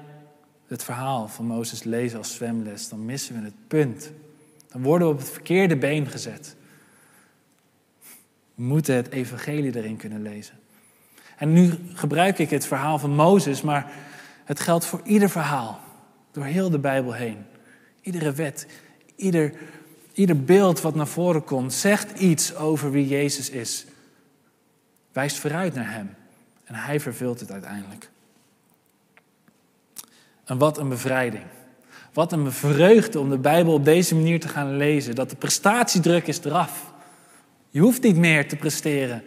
het 0.68 0.84
verhaal 0.84 1.28
van 1.28 1.46
Mozes 1.46 1.84
lezen 1.84 2.18
als 2.18 2.34
zwemles, 2.34 2.90
dan 2.90 3.06
missen 3.06 3.36
we 3.36 3.46
het 3.46 3.68
punt. 3.68 4.12
Dan 4.72 4.82
worden 4.82 5.08
we 5.08 5.14
op 5.14 5.20
het 5.20 5.30
verkeerde 5.30 5.78
been 5.78 6.08
gezet. 6.08 6.56
We 8.56 8.64
moeten 8.64 8.96
het 8.96 9.10
evangelie 9.10 9.76
erin 9.76 9.98
kunnen 9.98 10.22
lezen. 10.22 10.60
En 11.38 11.54
nu 11.54 11.74
gebruik 11.94 12.40
ik 12.40 12.50
het 12.50 12.66
verhaal 12.66 13.00
van 13.00 13.16
Mozes, 13.16 13.62
maar 13.62 13.92
het 14.46 14.60
geldt 14.60 14.86
voor 14.86 15.02
ieder 15.04 15.30
verhaal. 15.30 15.80
Door 16.32 16.44
heel 16.44 16.70
de 16.70 16.80
Bijbel 16.80 17.14
heen. 17.14 17.46
Iedere 18.02 18.32
wet, 18.32 18.68
ieder, 19.16 19.54
ieder 20.14 20.44
beeld 20.44 20.82
wat 20.82 20.96
naar 20.96 21.08
voren 21.08 21.44
komt, 21.44 21.74
zegt 21.74 22.20
iets 22.20 22.56
over 22.56 22.92
wie 22.92 23.08
Jezus 23.08 23.50
is. 23.50 23.86
Wijst 25.12 25.38
vooruit 25.38 25.74
naar 25.74 25.92
Hem. 25.92 26.16
En 26.64 26.76
Hij 26.76 27.00
vervult 27.00 27.40
het 27.40 27.52
uiteindelijk. 27.52 28.10
En 30.48 30.58
wat 30.58 30.78
een 30.78 30.90
bevrijding. 30.90 31.44
Wat 32.14 32.32
een 32.32 32.52
vreugde 32.52 33.20
om 33.20 33.30
de 33.30 33.38
Bijbel 33.38 33.74
op 33.74 33.86
deze 33.86 34.16
manier 34.16 34.40
te 34.40 34.48
gaan 34.48 34.78
lezen. 34.78 35.16
Dat 35.16 35.30
de 35.30 35.36
prestatiedruk 35.36 36.28
is 36.28 36.44
eraf. 36.44 36.94
Je 37.70 37.80
hoeft 37.80 38.02
niet 38.02 38.16
meer 38.16 38.48
te 38.48 38.56
presteren. 38.56 39.24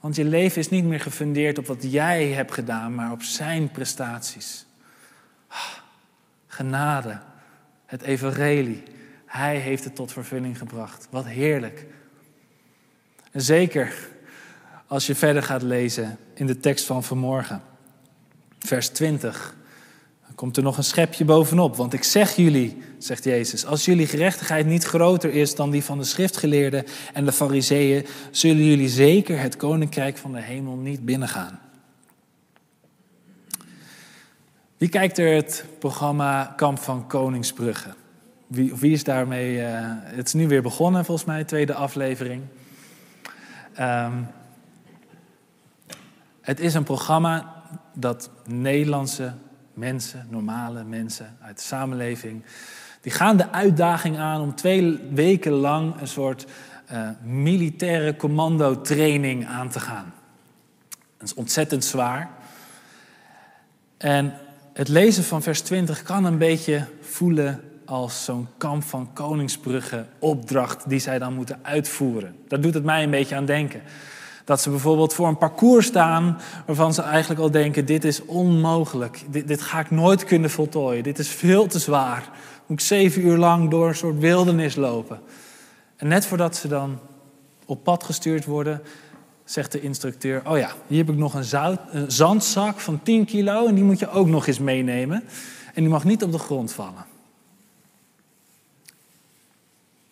Want 0.00 0.16
je 0.16 0.24
leven 0.24 0.58
is 0.58 0.68
niet 0.68 0.84
meer 0.84 1.00
gefundeerd 1.00 1.58
op 1.58 1.66
wat 1.66 1.92
jij 1.92 2.26
hebt 2.28 2.52
gedaan, 2.52 2.94
maar 2.94 3.12
op 3.12 3.22
zijn 3.22 3.70
prestaties. 3.70 4.66
Ah, 5.48 5.72
genade, 6.46 7.20
het 7.86 8.02
evangelie. 8.02 8.82
Hij 9.26 9.56
heeft 9.56 9.84
het 9.84 9.94
tot 9.94 10.12
vervulling 10.12 10.58
gebracht. 10.58 11.06
Wat 11.10 11.26
heerlijk. 11.26 11.86
En 13.30 13.40
zeker 13.40 14.08
als 14.86 15.06
je 15.06 15.14
verder 15.14 15.42
gaat 15.42 15.62
lezen 15.62 16.18
in 16.34 16.46
de 16.46 16.58
tekst 16.58 16.84
van 16.84 17.04
vanmorgen. 17.04 17.62
Vers 18.58 18.88
20 18.88 19.54
komt 20.40 20.56
er 20.56 20.62
nog 20.62 20.76
een 20.76 20.84
schepje 20.84 21.24
bovenop. 21.24 21.76
Want 21.76 21.92
ik 21.92 22.04
zeg 22.04 22.36
jullie, 22.36 22.82
zegt 22.98 23.24
Jezus, 23.24 23.66
als 23.66 23.84
jullie 23.84 24.06
gerechtigheid 24.06 24.66
niet 24.66 24.84
groter 24.84 25.34
is 25.34 25.54
dan 25.54 25.70
die 25.70 25.84
van 25.84 25.98
de 25.98 26.04
schriftgeleerden 26.04 26.84
en 27.12 27.24
de 27.24 27.32
fariseeën, 27.32 28.06
zullen 28.30 28.64
jullie 28.64 28.88
zeker 28.88 29.40
het 29.40 29.56
koninkrijk 29.56 30.16
van 30.16 30.32
de 30.32 30.40
hemel 30.40 30.76
niet 30.76 31.04
binnengaan. 31.04 31.60
Wie 34.76 34.88
kijkt 34.88 35.18
er 35.18 35.34
het 35.34 35.64
programma 35.78 36.52
Kamp 36.56 36.78
van 36.78 37.06
Koningsbrugge? 37.06 37.94
Wie, 38.46 38.74
wie 38.74 38.92
is 38.92 39.04
daarmee? 39.04 39.56
Uh, 39.56 39.66
het 39.92 40.26
is 40.26 40.32
nu 40.32 40.48
weer 40.48 40.62
begonnen, 40.62 41.04
volgens 41.04 41.26
mij, 41.26 41.44
tweede 41.44 41.74
aflevering. 41.74 42.42
Um, 43.80 44.26
het 46.40 46.60
is 46.60 46.74
een 46.74 46.84
programma 46.84 47.62
dat 47.94 48.30
Nederlandse 48.46 49.32
mensen, 49.74 50.26
normale 50.28 50.84
mensen 50.84 51.36
uit 51.40 51.56
de 51.56 51.62
samenleving, 51.62 52.42
die 53.00 53.12
gaan 53.12 53.36
de 53.36 53.50
uitdaging 53.52 54.18
aan 54.18 54.40
om 54.40 54.54
twee 54.54 55.00
weken 55.12 55.52
lang 55.52 56.00
een 56.00 56.08
soort 56.08 56.46
uh, 56.92 57.08
militaire 57.22 58.16
commando-training 58.16 59.46
aan 59.46 59.68
te 59.68 59.80
gaan. 59.80 60.12
Dat 60.88 61.28
is 61.28 61.34
ontzettend 61.34 61.84
zwaar. 61.84 62.30
En 63.98 64.34
het 64.72 64.88
lezen 64.88 65.24
van 65.24 65.42
vers 65.42 65.60
20 65.60 66.02
kan 66.02 66.24
een 66.24 66.38
beetje 66.38 66.86
voelen 67.00 67.60
als 67.84 68.24
zo'n 68.24 68.48
kamp 68.56 68.82
van 68.82 69.12
Koningsbrugge 69.12 70.06
opdracht 70.18 70.88
die 70.88 70.98
zij 70.98 71.18
dan 71.18 71.34
moeten 71.34 71.58
uitvoeren. 71.62 72.36
Daar 72.48 72.60
doet 72.60 72.74
het 72.74 72.84
mij 72.84 73.02
een 73.02 73.10
beetje 73.10 73.34
aan 73.34 73.44
denken. 73.44 73.82
Dat 74.50 74.60
ze 74.60 74.70
bijvoorbeeld 74.70 75.14
voor 75.14 75.28
een 75.28 75.38
parcours 75.38 75.86
staan 75.86 76.38
waarvan 76.66 76.94
ze 76.94 77.02
eigenlijk 77.02 77.40
al 77.40 77.50
denken: 77.50 77.86
dit 77.86 78.04
is 78.04 78.24
onmogelijk, 78.24 79.24
dit, 79.28 79.48
dit 79.48 79.62
ga 79.62 79.80
ik 79.80 79.90
nooit 79.90 80.24
kunnen 80.24 80.50
voltooien, 80.50 81.02
dit 81.02 81.18
is 81.18 81.28
veel 81.28 81.66
te 81.66 81.78
zwaar. 81.78 82.30
Moet 82.66 82.80
ik 82.80 82.86
zeven 82.86 83.26
uur 83.26 83.36
lang 83.36 83.70
door 83.70 83.88
een 83.88 83.94
soort 83.94 84.18
wildernis 84.18 84.76
lopen. 84.76 85.20
En 85.96 86.08
net 86.08 86.26
voordat 86.26 86.56
ze 86.56 86.68
dan 86.68 86.98
op 87.66 87.84
pad 87.84 88.04
gestuurd 88.04 88.44
worden, 88.44 88.82
zegt 89.44 89.72
de 89.72 89.80
instructeur: 89.80 90.42
Oh 90.48 90.58
ja, 90.58 90.72
hier 90.86 90.98
heb 90.98 91.08
ik 91.08 91.16
nog 91.16 91.34
een, 91.34 91.44
zout, 91.44 91.80
een 91.90 92.10
zandzak 92.10 92.78
van 92.78 93.02
10 93.02 93.24
kilo 93.24 93.66
en 93.66 93.74
die 93.74 93.84
moet 93.84 93.98
je 93.98 94.10
ook 94.10 94.26
nog 94.26 94.46
eens 94.46 94.58
meenemen. 94.58 95.24
En 95.74 95.82
die 95.82 95.88
mag 95.88 96.04
niet 96.04 96.22
op 96.22 96.32
de 96.32 96.38
grond 96.38 96.72
vallen. 96.72 97.04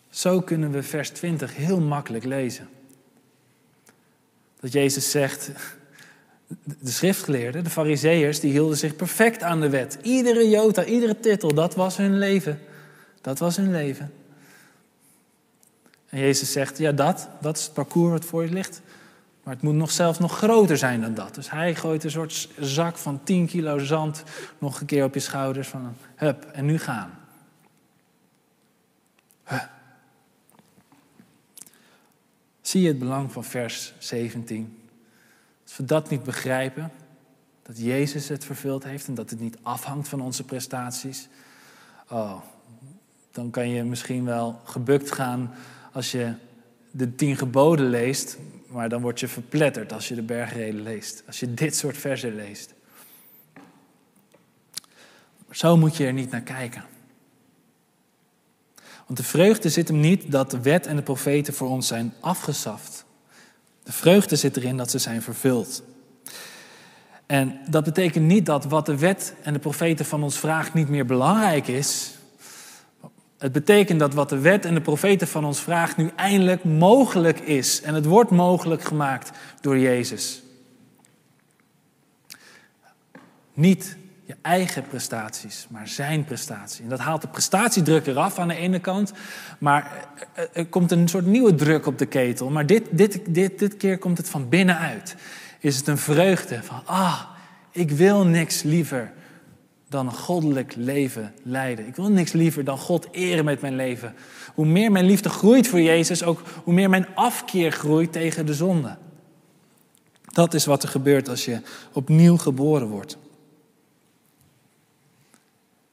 Zo 0.09 0.41
kunnen 0.41 0.71
we 0.71 0.83
vers 0.83 1.09
20 1.09 1.55
heel 1.55 1.79
makkelijk 1.79 2.23
lezen. 2.23 2.69
Dat 4.59 4.71
Jezus 4.71 5.11
zegt, 5.11 5.51
de 6.63 6.91
schriftgeleerden, 6.91 7.63
de 7.63 7.69
fariseërs, 7.69 8.39
die 8.39 8.51
hielden 8.51 8.77
zich 8.77 8.95
perfect 8.95 9.43
aan 9.43 9.61
de 9.61 9.69
wet. 9.69 9.97
Iedere 10.01 10.49
jota, 10.49 10.83
iedere 10.83 11.19
titel, 11.19 11.53
dat 11.53 11.75
was 11.75 11.97
hun 11.97 12.17
leven. 12.17 12.59
Dat 13.21 13.39
was 13.39 13.55
hun 13.55 13.71
leven. 13.71 14.13
En 16.09 16.19
Jezus 16.19 16.51
zegt, 16.51 16.77
ja 16.77 16.91
dat, 16.91 17.29
dat 17.41 17.57
is 17.57 17.63
het 17.63 17.73
parcours 17.73 18.11
wat 18.11 18.25
voor 18.25 18.43
je 18.43 18.53
ligt. 18.53 18.81
Maar 19.43 19.53
het 19.53 19.63
moet 19.63 19.73
nog 19.75 19.91
zelfs 19.91 20.19
nog 20.19 20.37
groter 20.37 20.77
zijn 20.77 21.01
dan 21.01 21.13
dat. 21.13 21.35
Dus 21.35 21.51
hij 21.51 21.75
gooit 21.75 22.03
een 22.03 22.11
soort 22.11 22.49
zak 22.59 22.97
van 22.97 23.23
10 23.23 23.47
kilo 23.47 23.77
zand 23.77 24.23
nog 24.57 24.79
een 24.79 24.85
keer 24.85 25.03
op 25.03 25.13
je 25.13 25.19
schouders 25.19 25.67
van 25.67 25.95
hup, 26.15 26.45
en 26.45 26.65
nu 26.65 26.79
gaan. 26.79 27.18
Zie 32.69 32.81
je 32.81 32.87
het 32.87 32.99
belang 32.99 33.31
van 33.31 33.43
vers 33.43 33.93
17? 33.97 34.79
Als 35.63 35.77
we 35.77 35.85
dat 35.85 36.09
niet 36.09 36.23
begrijpen, 36.23 36.91
dat 37.61 37.79
Jezus 37.79 38.27
het 38.27 38.45
vervuld 38.45 38.83
heeft 38.83 39.07
en 39.07 39.13
dat 39.13 39.29
het 39.29 39.39
niet 39.39 39.57
afhangt 39.61 40.07
van 40.07 40.21
onze 40.21 40.43
prestaties, 40.43 41.27
oh, 42.09 42.41
dan 43.31 43.49
kan 43.49 43.69
je 43.69 43.83
misschien 43.83 44.25
wel 44.25 44.61
gebukt 44.63 45.11
gaan 45.11 45.51
als 45.91 46.11
je 46.11 46.33
de 46.91 47.15
tien 47.15 47.37
geboden 47.37 47.89
leest, 47.89 48.37
maar 48.67 48.89
dan 48.89 49.01
word 49.01 49.19
je 49.19 49.27
verpletterd 49.27 49.93
als 49.93 50.07
je 50.07 50.15
de 50.15 50.21
bergreden 50.21 50.81
leest. 50.81 51.23
Als 51.27 51.39
je 51.39 51.53
dit 51.53 51.75
soort 51.75 51.97
versen 51.97 52.35
leest. 52.35 52.73
Zo 55.51 55.77
moet 55.77 55.97
je 55.97 56.05
er 56.05 56.13
niet 56.13 56.31
naar 56.31 56.41
kijken. 56.41 56.83
Want 59.09 59.21
de 59.21 59.27
vreugde 59.27 59.69
zit 59.69 59.87
hem 59.87 59.99
niet 59.99 60.31
dat 60.31 60.51
de 60.51 60.61
wet 60.61 60.85
en 60.85 60.95
de 60.95 61.01
profeten 61.01 61.53
voor 61.53 61.69
ons 61.69 61.87
zijn 61.87 62.13
afgesaft. 62.19 63.05
De 63.83 63.91
vreugde 63.91 64.35
zit 64.35 64.57
erin 64.57 64.77
dat 64.77 64.91
ze 64.91 64.97
zijn 64.97 65.21
vervuld. 65.21 65.83
En 67.25 67.59
dat 67.69 67.83
betekent 67.83 68.25
niet 68.25 68.45
dat 68.45 68.65
wat 68.65 68.85
de 68.85 68.97
wet 68.97 69.33
en 69.41 69.53
de 69.53 69.59
profeten 69.59 70.05
van 70.05 70.23
ons 70.23 70.37
vraagt 70.37 70.73
niet 70.73 70.89
meer 70.89 71.05
belangrijk 71.05 71.67
is. 71.67 72.11
Het 73.37 73.51
betekent 73.51 73.99
dat 73.99 74.13
wat 74.13 74.29
de 74.29 74.39
wet 74.39 74.65
en 74.65 74.73
de 74.73 74.81
profeten 74.81 75.27
van 75.27 75.45
ons 75.45 75.59
vraagt 75.59 75.97
nu 75.97 76.11
eindelijk 76.15 76.63
mogelijk 76.63 77.39
is. 77.39 77.81
En 77.81 77.93
het 77.93 78.05
wordt 78.05 78.31
mogelijk 78.31 78.83
gemaakt 78.83 79.31
door 79.61 79.77
Jezus. 79.77 80.41
Niet 83.53 83.97
je 84.29 84.35
eigen 84.41 84.83
prestaties, 84.87 85.67
maar 85.69 85.87
zijn 85.87 86.23
prestatie. 86.23 86.83
En 86.83 86.89
dat 86.89 86.99
haalt 86.99 87.21
de 87.21 87.27
prestatiedruk 87.27 88.05
eraf 88.05 88.39
aan 88.39 88.47
de 88.47 88.55
ene 88.55 88.79
kant, 88.79 89.11
maar 89.59 90.07
er 90.53 90.65
komt 90.65 90.91
een 90.91 91.07
soort 91.07 91.25
nieuwe 91.25 91.55
druk 91.55 91.85
op 91.85 91.97
de 91.97 92.05
ketel. 92.05 92.49
Maar 92.49 92.65
dit, 92.65 92.87
dit, 92.91 93.21
dit, 93.29 93.59
dit 93.59 93.77
keer 93.77 93.97
komt 93.97 94.17
het 94.17 94.29
van 94.29 94.49
binnenuit. 94.49 95.15
Is 95.59 95.77
het 95.77 95.87
een 95.87 95.97
vreugde 95.97 96.63
van, 96.63 96.81
ah, 96.85 97.21
ik 97.71 97.91
wil 97.91 98.25
niks 98.25 98.63
liever 98.63 99.11
dan 99.87 100.05
een 100.05 100.13
goddelijk 100.13 100.75
leven 100.75 101.33
leiden. 101.43 101.87
Ik 101.87 101.95
wil 101.95 102.09
niks 102.09 102.31
liever 102.31 102.63
dan 102.63 102.77
God 102.77 103.07
eren 103.11 103.45
met 103.45 103.61
mijn 103.61 103.75
leven. 103.75 104.13
Hoe 104.53 104.65
meer 104.65 104.91
mijn 104.91 105.05
liefde 105.05 105.29
groeit 105.29 105.67
voor 105.67 105.81
Jezus, 105.81 106.23
ook 106.23 106.41
hoe 106.63 106.73
meer 106.73 106.89
mijn 106.89 107.07
afkeer 107.15 107.71
groeit 107.71 108.11
tegen 108.11 108.45
de 108.45 108.53
zonde. 108.53 108.97
Dat 110.25 110.53
is 110.53 110.65
wat 110.65 110.83
er 110.83 110.89
gebeurt 110.89 111.29
als 111.29 111.45
je 111.45 111.61
opnieuw 111.93 112.37
geboren 112.37 112.87
wordt. 112.87 113.17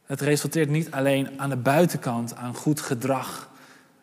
Het 0.07 0.21
resulteert 0.21 0.69
niet 0.69 0.90
alleen 0.90 1.40
aan 1.40 1.51
de 1.51 1.57
buitenkant 1.57 2.37
aan 2.37 2.55
goed 2.55 2.81
gedrag. 2.81 3.51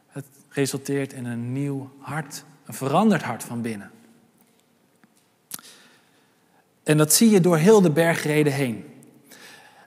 Het 0.08 0.26
resulteert 0.50 1.14
in 1.14 1.26
een 1.26 1.54
nieuw 1.54 1.92
hart, 2.00 2.44
een 2.66 2.74
veranderd 2.74 3.22
hart 3.22 3.44
van 3.44 3.62
binnen. 3.62 3.92
En 6.84 6.98
dat 6.98 7.14
zie 7.14 7.30
je 7.30 7.42
door 7.42 7.58
heel 7.58 7.82
de 7.82 7.92
bergreden 7.92 8.54
heen. 8.54 8.86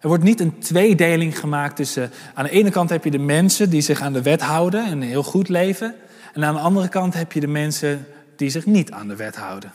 Er 0.00 0.08
wordt 0.08 0.24
niet 0.24 0.40
een 0.40 0.58
tweedeling 0.58 1.38
gemaakt 1.38 1.76
tussen. 1.76 2.10
Aan 2.34 2.44
de 2.44 2.50
ene 2.50 2.70
kant 2.70 2.90
heb 2.90 3.04
je 3.04 3.10
de 3.10 3.18
mensen 3.18 3.70
die 3.70 3.80
zich 3.80 4.00
aan 4.00 4.12
de 4.12 4.22
wet 4.22 4.40
houden 4.40 4.84
en 4.84 5.00
heel 5.00 5.22
goed 5.22 5.48
leven. 5.48 5.94
En 6.32 6.44
aan 6.44 6.54
de 6.54 6.60
andere 6.60 6.88
kant 6.88 7.14
heb 7.14 7.32
je 7.32 7.40
de 7.40 7.46
mensen 7.46 8.06
die 8.36 8.50
zich 8.50 8.66
niet 8.66 8.90
aan 8.90 9.08
de 9.08 9.16
wet 9.16 9.36
houden. 9.36 9.72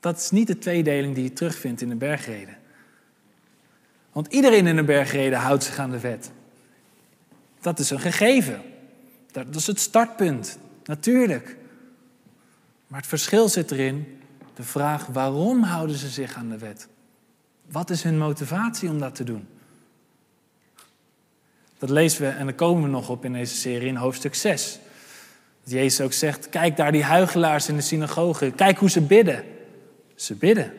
Dat 0.00 0.16
is 0.16 0.30
niet 0.30 0.46
de 0.46 0.58
tweedeling 0.58 1.14
die 1.14 1.24
je 1.24 1.32
terugvindt 1.32 1.80
in 1.80 1.88
de 1.88 1.94
bergreden. 1.94 2.56
Want 4.16 4.32
iedereen 4.32 4.66
in 4.66 4.76
de 4.76 4.84
bergreden 4.84 5.38
houdt 5.38 5.64
zich 5.64 5.78
aan 5.78 5.90
de 5.90 6.00
wet. 6.00 6.30
Dat 7.60 7.78
is 7.78 7.90
een 7.90 8.00
gegeven. 8.00 8.62
Dat 9.32 9.54
is 9.54 9.66
het 9.66 9.80
startpunt, 9.80 10.58
natuurlijk. 10.84 11.56
Maar 12.86 12.98
het 12.98 13.08
verschil 13.08 13.48
zit 13.48 13.70
erin, 13.70 14.20
de 14.54 14.62
vraag 14.62 15.06
waarom 15.06 15.62
houden 15.62 15.96
ze 15.96 16.08
zich 16.08 16.34
aan 16.34 16.48
de 16.48 16.58
wet? 16.58 16.88
Wat 17.70 17.90
is 17.90 18.02
hun 18.02 18.18
motivatie 18.18 18.88
om 18.88 18.98
dat 18.98 19.14
te 19.14 19.24
doen? 19.24 19.48
Dat 21.78 21.90
lezen 21.90 22.22
we 22.22 22.28
en 22.28 22.44
daar 22.44 22.54
komen 22.54 22.82
we 22.82 22.88
nog 22.88 23.08
op 23.08 23.24
in 23.24 23.32
deze 23.32 23.56
serie 23.56 23.88
in 23.88 23.96
hoofdstuk 23.96 24.34
6. 24.34 24.78
Dat 25.62 25.72
Jezus 25.72 26.00
ook 26.00 26.12
zegt, 26.12 26.48
kijk 26.48 26.76
daar 26.76 26.92
die 26.92 27.04
huigelaars 27.04 27.68
in 27.68 27.76
de 27.76 27.82
synagoge, 27.82 28.50
kijk 28.50 28.78
hoe 28.78 28.90
ze 28.90 29.00
bidden. 29.00 29.44
Ze 30.14 30.34
bidden. 30.34 30.72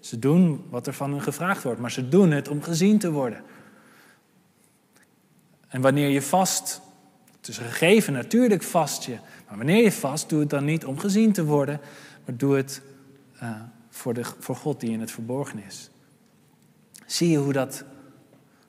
Ze 0.00 0.18
doen 0.18 0.64
wat 0.70 0.86
er 0.86 0.92
van 0.92 1.10
hen 1.10 1.22
gevraagd 1.22 1.62
wordt, 1.62 1.80
maar 1.80 1.90
ze 1.90 2.08
doen 2.08 2.30
het 2.30 2.48
om 2.48 2.62
gezien 2.62 2.98
te 2.98 3.10
worden. 3.10 3.42
En 5.68 5.80
wanneer 5.80 6.08
je 6.08 6.22
vast, 6.22 6.80
het 7.36 7.48
is 7.48 7.58
gegeven, 7.58 8.12
natuurlijk 8.12 8.62
vast 8.62 9.04
je. 9.04 9.18
Maar 9.48 9.56
wanneer 9.56 9.82
je 9.82 9.92
vast, 9.92 10.28
doe 10.28 10.40
het 10.40 10.50
dan 10.50 10.64
niet 10.64 10.84
om 10.84 10.98
gezien 10.98 11.32
te 11.32 11.44
worden, 11.44 11.80
maar 12.24 12.36
doe 12.36 12.56
het 12.56 12.82
uh, 13.42 13.50
voor, 13.90 14.14
de, 14.14 14.24
voor 14.38 14.56
God 14.56 14.80
die 14.80 14.90
in 14.90 15.00
het 15.00 15.10
verborgen 15.10 15.62
is. 15.66 15.90
Zie 17.06 17.30
je 17.30 17.38
hoe, 17.38 17.52
dat, 17.52 17.84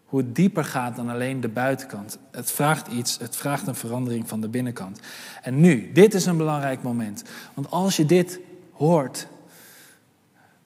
hoe 0.06 0.20
het 0.20 0.36
dieper 0.36 0.66
gaat 0.66 0.96
dan 0.96 1.10
alleen 1.10 1.42
de 1.42 1.50
buitenkant. 1.50 2.18
Het 2.32 2.52
vraagt 2.52 2.88
iets, 2.88 3.18
het 3.18 3.36
vraagt 3.36 3.68
een 3.68 3.76
verandering 3.76 4.28
van 4.28 4.42
de 4.42 4.50
binnenkant. 4.50 5.00
En 5.42 5.60
nu, 5.60 5.92
dit 5.92 6.14
is 6.14 6.26
een 6.26 6.38
belangrijk 6.38 6.84
moment. 6.84 7.24
Want 7.54 7.72
als 7.72 7.96
je 7.96 8.06
dit 8.06 8.40
hoort, 8.72 9.28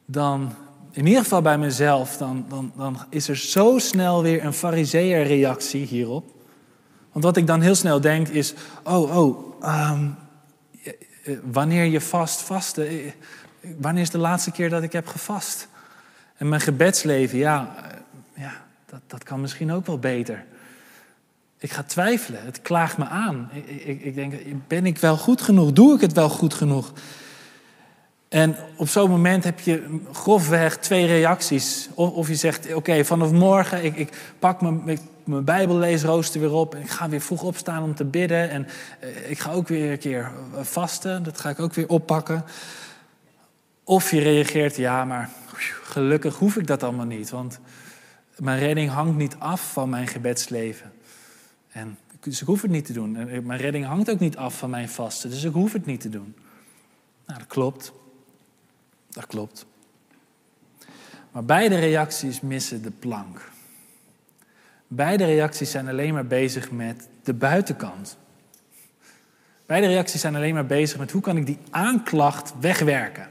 dan, 0.05 0.53
in 0.91 1.05
ieder 1.05 1.21
geval 1.21 1.41
bij 1.41 1.57
mezelf, 1.57 2.17
dan, 2.17 2.45
dan, 2.49 2.71
dan 2.75 2.99
is 3.09 3.27
er 3.27 3.37
zo 3.37 3.79
snel 3.79 4.21
weer 4.21 4.45
een 4.45 4.53
fariseer-reactie 4.53 5.85
hierop. 5.85 6.33
Want 7.11 7.23
wat 7.25 7.37
ik 7.37 7.47
dan 7.47 7.61
heel 7.61 7.75
snel 7.75 8.01
denk 8.01 8.27
is, 8.27 8.53
oh, 8.83 9.17
oh, 9.17 9.37
um, 9.91 10.15
wanneer 11.43 11.83
je 11.83 12.01
vast, 12.01 12.41
vasten, 12.41 12.87
eh, 12.87 13.11
wanneer 13.77 14.01
is 14.01 14.09
de 14.09 14.17
laatste 14.17 14.51
keer 14.51 14.69
dat 14.69 14.83
ik 14.83 14.91
heb 14.91 15.07
gevast? 15.07 15.67
En 16.37 16.49
mijn 16.49 16.61
gebedsleven, 16.61 17.37
ja, 17.37 17.75
ja 18.33 18.51
dat, 18.85 18.99
dat 19.07 19.23
kan 19.23 19.41
misschien 19.41 19.71
ook 19.71 19.85
wel 19.85 19.99
beter. 19.99 20.45
Ik 21.57 21.71
ga 21.71 21.83
twijfelen, 21.83 22.45
het 22.45 22.61
klaagt 22.61 22.97
me 22.97 23.05
aan. 23.05 23.49
Ik, 23.85 24.01
ik 24.01 24.15
denk, 24.15 24.33
ben 24.67 24.85
ik 24.85 24.97
wel 24.97 25.17
goed 25.17 25.41
genoeg? 25.41 25.71
Doe 25.71 25.95
ik 25.95 26.01
het 26.01 26.13
wel 26.13 26.29
goed 26.29 26.53
genoeg? 26.53 26.91
En 28.29 28.55
op 28.77 28.87
zo'n 28.87 29.09
moment 29.09 29.43
heb 29.43 29.59
je 29.59 29.99
grofweg 30.11 30.77
twee 30.77 31.05
reacties. 31.05 31.89
Of, 31.93 32.11
of 32.11 32.27
je 32.27 32.35
zegt, 32.35 32.73
oké, 32.73 33.05
vanaf 33.05 33.31
morgen, 33.31 33.83
ik, 33.83 33.95
ik 33.95 34.33
pak 34.39 34.61
mijn, 34.61 34.99
mijn 35.23 35.43
bijbelleesrooster 35.43 36.39
weer 36.39 36.53
op. 36.53 36.75
En 36.75 36.81
ik 36.81 36.89
ga 36.89 37.09
weer 37.09 37.21
vroeg 37.21 37.43
opstaan 37.43 37.83
om 37.83 37.95
te 37.95 38.05
bidden. 38.05 38.49
En 38.49 38.67
eh, 38.99 39.29
ik 39.29 39.39
ga 39.39 39.51
ook 39.51 39.67
weer 39.67 39.91
een 39.91 39.97
keer 39.97 40.31
vasten. 40.61 41.23
Dat 41.23 41.39
ga 41.39 41.49
ik 41.49 41.59
ook 41.59 41.73
weer 41.73 41.89
oppakken. 41.89 42.45
Of 43.83 44.11
je 44.11 44.19
reageert, 44.19 44.75
ja, 44.75 45.05
maar 45.05 45.29
gelukkig 45.83 46.35
hoef 46.35 46.55
ik 46.55 46.67
dat 46.67 46.83
allemaal 46.83 47.05
niet. 47.05 47.29
Want 47.29 47.59
mijn 48.37 48.59
redding 48.59 48.91
hangt 48.91 49.17
niet 49.17 49.35
af 49.39 49.71
van 49.71 49.89
mijn 49.89 50.07
gebedsleven. 50.07 50.91
En, 51.71 51.97
dus 52.19 52.41
ik 52.41 52.47
hoef 52.47 52.61
het 52.61 52.71
niet 52.71 52.85
te 52.85 52.93
doen. 52.93 53.17
En 53.17 53.45
mijn 53.45 53.59
redding 53.59 53.85
hangt 53.85 54.09
ook 54.09 54.19
niet 54.19 54.37
af 54.37 54.57
van 54.57 54.69
mijn 54.69 54.89
vasten. 54.89 55.29
Dus 55.29 55.43
ik 55.43 55.53
hoef 55.53 55.73
het 55.73 55.85
niet 55.85 56.01
te 56.01 56.09
doen. 56.09 56.35
Nou, 57.25 57.39
dat 57.39 57.47
klopt. 57.47 57.93
Dat 59.15 59.25
klopt. 59.25 59.65
Maar 61.31 61.45
beide 61.45 61.75
reacties 61.79 62.41
missen 62.41 62.81
de 62.81 62.91
plank. 62.91 63.51
Beide 64.87 65.25
reacties 65.25 65.71
zijn 65.71 65.87
alleen 65.87 66.13
maar 66.13 66.25
bezig 66.25 66.71
met 66.71 67.07
de 67.23 67.33
buitenkant. 67.33 68.17
Beide 69.65 69.87
reacties 69.87 70.21
zijn 70.21 70.35
alleen 70.35 70.53
maar 70.53 70.65
bezig 70.65 70.97
met 70.97 71.11
hoe 71.11 71.21
kan 71.21 71.37
ik 71.37 71.45
die 71.45 71.57
aanklacht 71.69 72.53
wegwerken. 72.59 73.27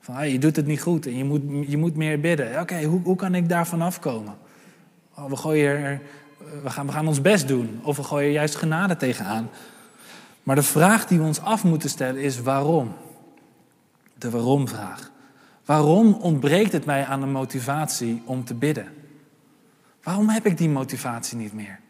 Van 0.00 0.28
je 0.28 0.38
doet 0.38 0.56
het 0.56 0.66
niet 0.66 0.82
goed 0.82 1.06
en 1.06 1.16
je 1.16 1.24
moet, 1.24 1.42
je 1.68 1.76
moet 1.76 1.96
meer 1.96 2.20
bidden. 2.20 2.60
Oké, 2.60 2.82
hoe, 2.82 3.00
hoe 3.02 3.16
kan 3.16 3.34
ik 3.34 3.48
daarvan 3.48 3.82
afkomen? 3.82 4.34
Oh, 5.14 5.24
we, 5.24 5.36
gooien 5.36 5.76
er, 5.76 6.00
we, 6.62 6.70
gaan, 6.70 6.86
we 6.86 6.92
gaan 6.92 7.08
ons 7.08 7.20
best 7.20 7.48
doen. 7.48 7.80
Of 7.82 7.96
we 7.96 8.02
gooien 8.02 8.32
juist 8.32 8.56
genade 8.56 8.96
tegenaan. 8.96 9.50
Maar 10.42 10.56
de 10.56 10.62
vraag 10.62 11.06
die 11.06 11.18
we 11.18 11.24
ons 11.24 11.40
af 11.40 11.64
moeten 11.64 11.90
stellen 11.90 12.22
is 12.22 12.40
waarom? 12.40 12.94
De 14.14 14.30
waarom-vraag. 14.30 15.11
Waarom 15.64 16.12
ontbreekt 16.14 16.72
het 16.72 16.84
mij 16.84 17.04
aan 17.04 17.20
de 17.20 17.26
motivatie 17.26 18.22
om 18.24 18.44
te 18.44 18.54
bidden? 18.54 18.94
Waarom 20.02 20.28
heb 20.28 20.46
ik 20.46 20.58
die 20.58 20.68
motivatie 20.68 21.36
niet 21.36 21.52
meer? 21.52 21.80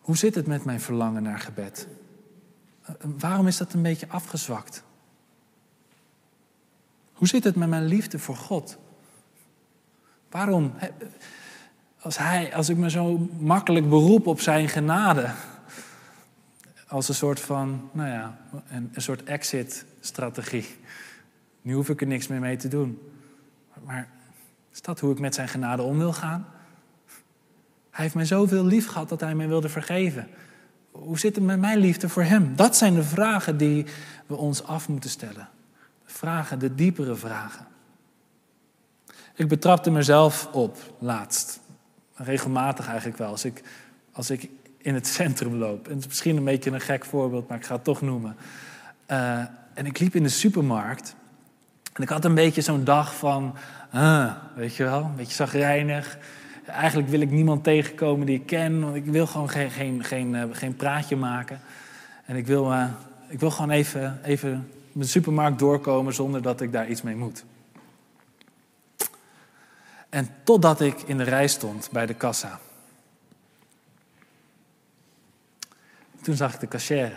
Hoe 0.00 0.16
zit 0.16 0.34
het 0.34 0.46
met 0.46 0.64
mijn 0.64 0.80
verlangen 0.80 1.22
naar 1.22 1.38
gebed? 1.38 1.88
Waarom 3.00 3.46
is 3.46 3.56
dat 3.56 3.72
een 3.72 3.82
beetje 3.82 4.08
afgezwakt? 4.08 4.82
Hoe 7.12 7.28
zit 7.28 7.44
het 7.44 7.56
met 7.56 7.68
mijn 7.68 7.84
liefde 7.84 8.18
voor 8.18 8.36
God? 8.36 8.78
Waarom, 10.30 10.72
als, 12.00 12.18
hij, 12.18 12.54
als 12.54 12.68
ik 12.68 12.76
me 12.76 12.90
zo 12.90 13.28
makkelijk 13.38 13.88
beroep 13.88 14.26
op 14.26 14.40
zijn 14.40 14.68
genade, 14.68 15.30
als 16.88 17.08
een 17.08 17.14
soort 17.14 17.40
van, 17.40 17.90
nou 17.92 18.08
ja, 18.08 18.38
een, 18.68 18.90
soort 18.96 19.24
exit-strategie. 19.24 20.66
Nu 21.62 21.74
hoef 21.74 21.88
ik 21.88 22.00
er 22.00 22.06
niks 22.06 22.26
meer 22.26 22.40
mee 22.40 22.56
te 22.56 22.68
doen. 22.68 23.12
Maar 23.84 24.08
is 24.72 24.82
dat 24.82 25.00
hoe 25.00 25.12
ik 25.12 25.18
met 25.18 25.34
zijn 25.34 25.48
genade 25.48 25.82
om 25.82 25.98
wil 25.98 26.12
gaan? 26.12 26.46
Hij 27.90 28.04
heeft 28.04 28.14
mij 28.14 28.24
zoveel 28.24 28.64
lief 28.64 28.86
gehad 28.86 29.08
dat 29.08 29.20
hij 29.20 29.34
mij 29.34 29.48
wilde 29.48 29.68
vergeven. 29.68 30.28
Hoe 30.90 31.18
zit 31.18 31.34
het 31.34 31.44
met 31.44 31.58
mijn 31.58 31.78
liefde 31.78 32.08
voor 32.08 32.22
hem? 32.22 32.56
Dat 32.56 32.76
zijn 32.76 32.94
de 32.94 33.02
vragen 33.02 33.56
die 33.56 33.86
we 34.26 34.34
ons 34.34 34.64
af 34.64 34.88
moeten 34.88 35.10
stellen. 35.10 35.48
De 36.06 36.12
vragen, 36.12 36.58
de 36.58 36.74
diepere 36.74 37.14
vragen. 37.14 37.66
Ik 39.34 39.48
betrapte 39.48 39.90
mezelf 39.90 40.48
op 40.52 40.76
laatst. 40.98 41.60
Regelmatig 42.14 42.86
eigenlijk 42.86 43.18
wel. 43.18 43.30
Als 43.30 43.44
ik, 43.44 43.62
als 44.12 44.30
ik 44.30 44.48
in 44.86 44.94
het 44.94 45.06
centrum 45.06 45.54
loop. 45.54 45.86
En 45.86 45.90
het 45.90 46.00
is 46.00 46.06
misschien 46.06 46.36
een 46.36 46.44
beetje 46.44 46.70
een 46.70 46.80
gek 46.80 47.04
voorbeeld, 47.04 47.48
maar 47.48 47.58
ik 47.58 47.64
ga 47.64 47.74
het 47.74 47.84
toch 47.84 48.00
noemen. 48.00 48.36
Uh, 49.10 49.38
en 49.74 49.86
ik 49.86 49.98
liep 49.98 50.14
in 50.14 50.22
de 50.22 50.28
supermarkt. 50.28 51.14
En 51.92 52.02
ik 52.02 52.08
had 52.08 52.24
een 52.24 52.34
beetje 52.34 52.60
zo'n 52.60 52.84
dag 52.84 53.16
van, 53.16 53.54
weet 54.54 54.76
je 54.76 54.84
wel, 54.84 55.02
een 55.02 55.16
beetje 55.16 55.34
zagrijnig. 55.34 56.18
Eigenlijk 56.66 57.08
wil 57.08 57.20
ik 57.20 57.30
niemand 57.30 57.64
tegenkomen 57.64 58.26
die 58.26 58.36
ik 58.36 58.46
ken. 58.46 58.80
Want 58.80 58.94
ik 58.94 59.04
wil 59.04 59.26
gewoon 59.26 59.50
geen, 59.50 59.70
geen, 59.70 60.04
geen, 60.04 60.34
uh, 60.34 60.44
geen 60.52 60.76
praatje 60.76 61.16
maken. 61.16 61.60
En 62.24 62.36
ik 62.36 62.46
wil, 62.46 62.72
uh, 62.72 62.88
ik 63.28 63.40
wil 63.40 63.50
gewoon 63.50 63.70
even, 63.70 64.20
even 64.24 64.70
de 64.92 65.04
supermarkt 65.04 65.58
doorkomen 65.58 66.14
zonder 66.14 66.42
dat 66.42 66.60
ik 66.60 66.72
daar 66.72 66.88
iets 66.88 67.02
mee 67.02 67.16
moet. 67.16 67.44
En 70.08 70.28
totdat 70.44 70.80
ik 70.80 71.02
in 71.02 71.16
de 71.16 71.24
rij 71.24 71.46
stond 71.46 71.88
bij 71.92 72.06
de 72.06 72.14
kassa. 72.14 72.58
Toen 76.26 76.36
zag 76.36 76.54
ik 76.54 76.60
de 76.60 76.68
cashier. 76.68 77.12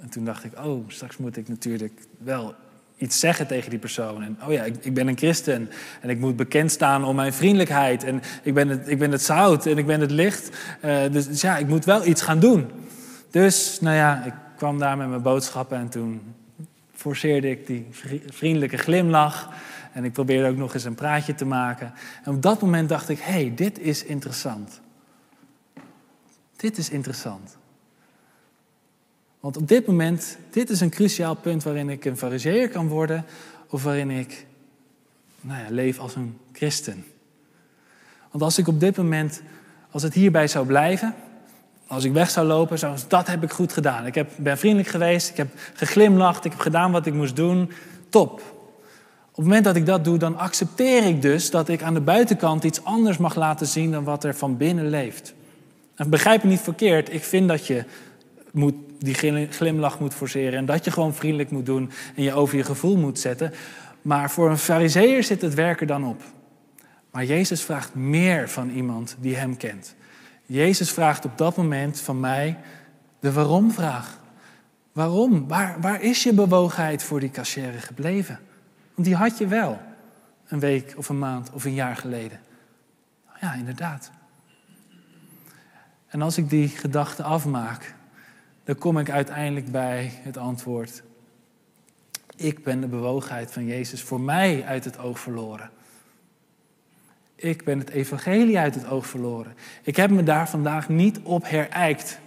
En 0.00 0.08
toen 0.08 0.24
dacht 0.24 0.44
ik, 0.44 0.52
oh, 0.58 0.88
straks 0.88 1.16
moet 1.16 1.36
ik 1.36 1.48
natuurlijk 1.48 2.00
wel 2.18 2.54
iets 2.96 3.20
zeggen 3.20 3.46
tegen 3.46 3.70
die 3.70 3.78
persoon. 3.78 4.22
En 4.22 4.38
oh 4.46 4.52
ja, 4.52 4.64
ik, 4.64 4.84
ik, 4.84 4.94
ben 4.94 5.08
een 5.08 5.16
christen 5.16 5.70
en 6.00 6.10
ik 6.10 6.18
moet 6.18 6.36
bekend 6.36 6.70
staan 6.70 7.04
om 7.04 7.16
mijn 7.16 7.32
vriendelijkheid. 7.32 8.04
En 8.04 8.22
ik 8.42 8.54
ben 8.54 8.68
het, 8.68 8.88
ik 8.88 8.98
ben 8.98 9.12
het 9.12 9.22
zout 9.22 9.66
en 9.66 9.78
ik 9.78 9.86
ben 9.86 10.00
het 10.00 10.10
licht. 10.10 10.56
Uh, 10.84 11.00
dus, 11.10 11.26
dus, 11.26 11.40
ja, 11.40 11.56
ik 11.56 11.66
moet 11.66 11.84
wel 11.84 12.06
iets 12.06 12.22
gaan 12.22 12.38
doen. 12.38 12.70
Dus, 13.30 13.80
nou 13.80 13.96
ja, 13.96 14.24
ik 14.24 14.34
kwam 14.56 14.78
daar 14.78 14.96
met 14.96 15.08
mijn 15.08 15.22
boodschappen 15.22 15.78
en 15.78 15.88
toen 15.88 16.34
forceerde 16.94 17.50
ik 17.50 17.66
die 17.66 17.86
vriendelijke 18.26 18.76
glimlach. 18.76 19.52
En 19.92 20.04
ik 20.04 20.12
probeerde 20.12 20.48
ook 20.48 20.56
nog 20.56 20.74
eens 20.74 20.84
een 20.84 20.94
praatje 20.94 21.34
te 21.34 21.46
maken. 21.46 21.92
En 22.24 22.34
op 22.34 22.42
dat 22.42 22.60
moment 22.60 22.88
dacht 22.88 23.08
ik, 23.08 23.18
hé, 23.18 23.32
hey, 23.32 23.52
dit 23.54 23.78
is 23.78 24.04
interessant. 24.04 24.80
Dit 26.56 26.78
is 26.78 26.90
interessant. 26.90 27.57
Want 29.40 29.56
op 29.56 29.68
dit 29.68 29.86
moment, 29.86 30.38
dit 30.50 30.70
is 30.70 30.80
een 30.80 30.90
cruciaal 30.90 31.34
punt 31.34 31.62
waarin 31.62 31.88
ik 31.88 32.04
een 32.04 32.16
fariseer 32.16 32.68
kan 32.68 32.88
worden 32.88 33.24
of 33.68 33.82
waarin 33.82 34.10
ik 34.10 34.46
nou 35.40 35.62
ja, 35.62 35.66
leef 35.70 35.98
als 35.98 36.16
een 36.16 36.38
christen. 36.52 37.04
Want 38.30 38.42
als 38.42 38.58
ik 38.58 38.68
op 38.68 38.80
dit 38.80 38.96
moment, 38.96 39.42
als 39.90 40.02
het 40.02 40.14
hierbij 40.14 40.48
zou 40.48 40.66
blijven, 40.66 41.14
als 41.86 42.04
ik 42.04 42.12
weg 42.12 42.30
zou 42.30 42.46
lopen, 42.46 42.78
zou 42.78 42.98
dat 43.08 43.26
heb 43.26 43.42
ik 43.42 43.50
goed 43.50 43.72
gedaan. 43.72 44.06
Ik 44.06 44.14
heb, 44.14 44.30
ben 44.36 44.58
vriendelijk 44.58 44.88
geweest, 44.88 45.28
ik 45.30 45.36
heb 45.36 45.48
geglimlacht, 45.74 46.44
ik 46.44 46.50
heb 46.50 46.60
gedaan 46.60 46.92
wat 46.92 47.06
ik 47.06 47.14
moest 47.14 47.36
doen. 47.36 47.72
Top. 48.08 48.32
Op 49.30 49.44
het 49.44 49.44
moment 49.44 49.64
dat 49.64 49.76
ik 49.76 49.86
dat 49.86 50.04
doe, 50.04 50.18
dan 50.18 50.36
accepteer 50.36 51.04
ik 51.06 51.22
dus 51.22 51.50
dat 51.50 51.68
ik 51.68 51.82
aan 51.82 51.94
de 51.94 52.00
buitenkant 52.00 52.64
iets 52.64 52.84
anders 52.84 53.16
mag 53.16 53.34
laten 53.34 53.66
zien 53.66 53.90
dan 53.90 54.04
wat 54.04 54.24
er 54.24 54.34
van 54.34 54.56
binnen 54.56 54.88
leeft. 54.88 55.34
En 55.94 56.10
begrijp 56.10 56.42
me 56.42 56.48
niet 56.48 56.60
verkeerd, 56.60 57.12
ik 57.12 57.24
vind 57.24 57.48
dat 57.48 57.66
je 57.66 57.84
moet, 58.58 58.74
die 58.98 59.14
glimlach 59.50 60.00
moet 60.00 60.14
forceren 60.14 60.58
en 60.58 60.66
dat 60.66 60.84
je 60.84 60.90
gewoon 60.90 61.14
vriendelijk 61.14 61.50
moet 61.50 61.66
doen 61.66 61.90
en 62.14 62.22
je 62.22 62.32
over 62.32 62.56
je 62.56 62.64
gevoel 62.64 62.96
moet 62.96 63.18
zetten. 63.18 63.52
Maar 64.02 64.30
voor 64.30 64.50
een 64.50 64.58
fariseer 64.58 65.24
zit 65.24 65.42
het 65.42 65.54
werken 65.54 65.86
dan 65.86 66.04
op. 66.04 66.22
Maar 67.10 67.24
Jezus 67.24 67.62
vraagt 67.62 67.94
meer 67.94 68.48
van 68.48 68.70
iemand 68.70 69.16
die 69.20 69.36
hem 69.36 69.56
kent. 69.56 69.94
Jezus 70.46 70.90
vraagt 70.90 71.24
op 71.24 71.38
dat 71.38 71.56
moment 71.56 72.00
van 72.00 72.20
mij 72.20 72.58
de 73.20 73.32
waarom-vraag. 73.32 74.20
Waarom? 74.92 75.48
Waar, 75.48 75.80
waar 75.80 76.02
is 76.02 76.22
je 76.22 76.32
bewogenheid 76.32 77.02
voor 77.02 77.20
die 77.20 77.30
cashier 77.30 77.72
gebleven? 77.72 78.38
Want 78.94 79.06
die 79.06 79.16
had 79.16 79.38
je 79.38 79.46
wel 79.46 79.80
een 80.48 80.60
week 80.60 80.94
of 80.96 81.08
een 81.08 81.18
maand 81.18 81.50
of 81.52 81.64
een 81.64 81.74
jaar 81.74 81.96
geleden. 81.96 82.40
Ja, 83.40 83.54
inderdaad. 83.54 84.10
En 86.08 86.22
als 86.22 86.38
ik 86.38 86.50
die 86.50 86.68
gedachte 86.68 87.22
afmaak, 87.22 87.94
dan 88.68 88.78
kom 88.78 88.98
ik 88.98 89.10
uiteindelijk 89.10 89.70
bij 89.70 90.12
het 90.22 90.36
antwoord. 90.36 91.02
Ik 92.36 92.64
ben 92.64 92.80
de 92.80 92.86
bewogenheid 92.86 93.52
van 93.52 93.66
Jezus 93.66 94.02
voor 94.02 94.20
mij 94.20 94.64
uit 94.64 94.84
het 94.84 94.98
oog 94.98 95.20
verloren. 95.20 95.70
Ik 97.34 97.64
ben 97.64 97.78
het 97.78 97.88
evangelie 97.88 98.58
uit 98.58 98.74
het 98.74 98.86
oog 98.86 99.06
verloren. 99.06 99.54
Ik 99.82 99.96
heb 99.96 100.10
me 100.10 100.22
daar 100.22 100.48
vandaag 100.48 100.88
niet 100.88 101.20
op 101.22 101.48
herijkt. 101.48 102.18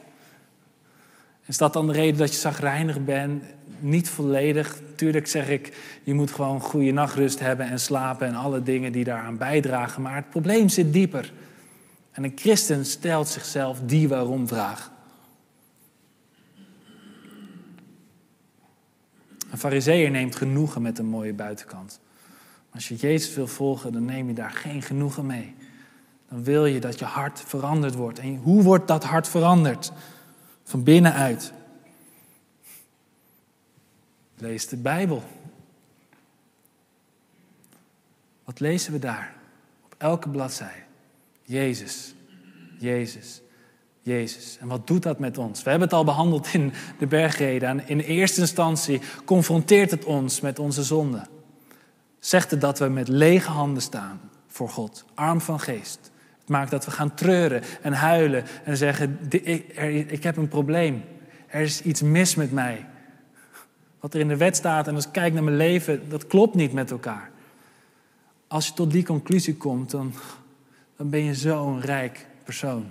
Is 1.45 1.58
dat 1.58 1.73
dan 1.73 1.88
de 1.88 1.93
reden 1.93 2.17
dat 2.17 2.34
je 2.34 2.39
zagrijnig 2.39 3.04
bent? 3.04 3.43
Niet 3.80 4.10
volledig. 4.10 4.80
Tuurlijk 4.95 5.27
zeg 5.27 5.49
ik, 5.49 5.77
je 6.04 6.13
moet 6.13 6.32
gewoon 6.32 6.62
goede 6.62 6.91
nachtrust 6.91 7.39
hebben 7.39 7.65
en 7.65 7.80
slapen 7.80 8.27
en 8.27 8.36
alle 8.36 8.63
dingen 8.63 8.91
die 8.91 9.04
daaraan 9.04 9.38
bijdragen. 9.38 10.01
Maar 10.01 10.15
het 10.15 10.30
probleem 10.30 10.69
zit 10.69 10.93
dieper. 10.93 11.34
En 12.12 12.23
een 12.23 12.34
christen 12.36 12.86
stelt 12.86 13.27
zichzelf 13.27 13.80
die 13.86 14.08
waarom-vraag. 14.08 14.90
Een 19.51 19.57
fariseer 19.57 20.11
neemt 20.11 20.35
genoegen 20.35 20.81
met 20.81 20.99
een 20.99 21.05
mooie 21.05 21.33
buitenkant. 21.33 21.99
Als 22.73 22.87
je 22.87 22.95
Jezus 22.95 23.35
wil 23.35 23.47
volgen, 23.47 23.91
dan 23.91 24.05
neem 24.05 24.27
je 24.27 24.33
daar 24.33 24.51
geen 24.51 24.81
genoegen 24.81 25.25
mee. 25.25 25.55
Dan 26.29 26.43
wil 26.43 26.65
je 26.65 26.79
dat 26.79 26.99
je 26.99 27.05
hart 27.05 27.39
veranderd 27.39 27.95
wordt. 27.95 28.19
En 28.19 28.35
hoe 28.35 28.63
wordt 28.63 28.87
dat 28.87 29.03
hart 29.03 29.27
veranderd? 29.27 29.91
Van 30.63 30.83
binnenuit. 30.83 31.53
Lees 34.37 34.67
de 34.67 34.77
Bijbel. 34.77 35.23
Wat 38.43 38.59
lezen 38.59 38.91
we 38.91 38.99
daar? 38.99 39.35
Op 39.85 39.95
elke 39.97 40.29
bladzij. 40.29 40.85
Jezus, 41.43 42.13
Jezus, 42.77 43.41
Jezus. 44.01 44.57
En 44.59 44.67
wat 44.67 44.87
doet 44.87 45.03
dat 45.03 45.19
met 45.19 45.37
ons? 45.37 45.63
We 45.63 45.69
hebben 45.69 45.87
het 45.87 45.97
al 45.97 46.03
behandeld 46.03 46.53
in 46.53 46.73
de 46.99 47.07
bergreden. 47.07 47.69
En 47.69 47.87
in 47.87 47.99
eerste 47.99 48.41
instantie 48.41 49.01
confronteert 49.25 49.91
het 49.91 50.05
ons 50.05 50.41
met 50.41 50.59
onze 50.59 50.83
zonde. 50.83 51.27
Zegt 52.19 52.51
het 52.51 52.61
dat 52.61 52.79
we 52.79 52.87
met 52.87 53.07
lege 53.07 53.49
handen 53.49 53.81
staan 53.81 54.19
voor 54.47 54.69
God, 54.69 55.05
arm 55.13 55.41
van 55.41 55.59
geest. 55.59 56.11
Het 56.39 56.49
maakt 56.49 56.71
dat 56.71 56.85
we 56.85 56.91
gaan 56.91 57.13
treuren 57.13 57.63
en 57.81 57.93
huilen 57.93 58.43
en 58.63 58.77
zeggen: 58.77 59.19
Ik 60.09 60.23
heb 60.23 60.37
een 60.37 60.47
probleem. 60.47 61.03
Er 61.47 61.61
is 61.61 61.81
iets 61.81 62.01
mis 62.01 62.35
met 62.35 62.51
mij. 62.51 62.85
Wat 63.99 64.13
er 64.13 64.19
in 64.19 64.27
de 64.27 64.37
wet 64.37 64.56
staat 64.56 64.87
en 64.87 64.95
als 64.95 65.06
ik 65.06 65.12
kijk 65.12 65.33
naar 65.33 65.43
mijn 65.43 65.58
leven, 65.58 66.10
dat 66.10 66.27
klopt 66.27 66.56
niet 66.56 66.73
met 66.73 66.91
elkaar. 66.91 67.29
Als 68.47 68.67
je 68.67 68.73
tot 68.73 68.91
die 68.91 69.06
conclusie 69.06 69.56
komt, 69.56 69.91
dan, 69.91 70.13
dan 70.97 71.10
ben 71.10 71.23
je 71.23 71.35
zo'n 71.35 71.81
rijk 71.81 72.27
persoon. 72.43 72.85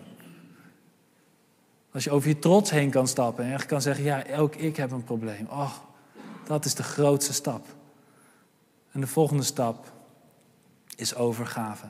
Als 1.93 2.05
je 2.05 2.11
over 2.11 2.28
je 2.28 2.38
trots 2.38 2.70
heen 2.70 2.91
kan 2.91 3.09
stappen 3.09 3.45
en 3.45 3.53
echt 3.53 3.66
kan 3.66 3.82
zeggen, 3.82 4.05
ja, 4.05 4.24
ook 4.36 4.55
ik 4.55 4.76
heb 4.76 4.91
een 4.91 5.05
probleem. 5.05 5.47
Oh, 5.51 5.72
dat 6.45 6.64
is 6.64 6.74
de 6.74 6.82
grootste 6.82 7.32
stap. 7.32 7.66
En 8.93 9.01
de 9.01 9.07
volgende 9.07 9.43
stap 9.43 9.93
is 10.97 11.14
overgave. 11.14 11.88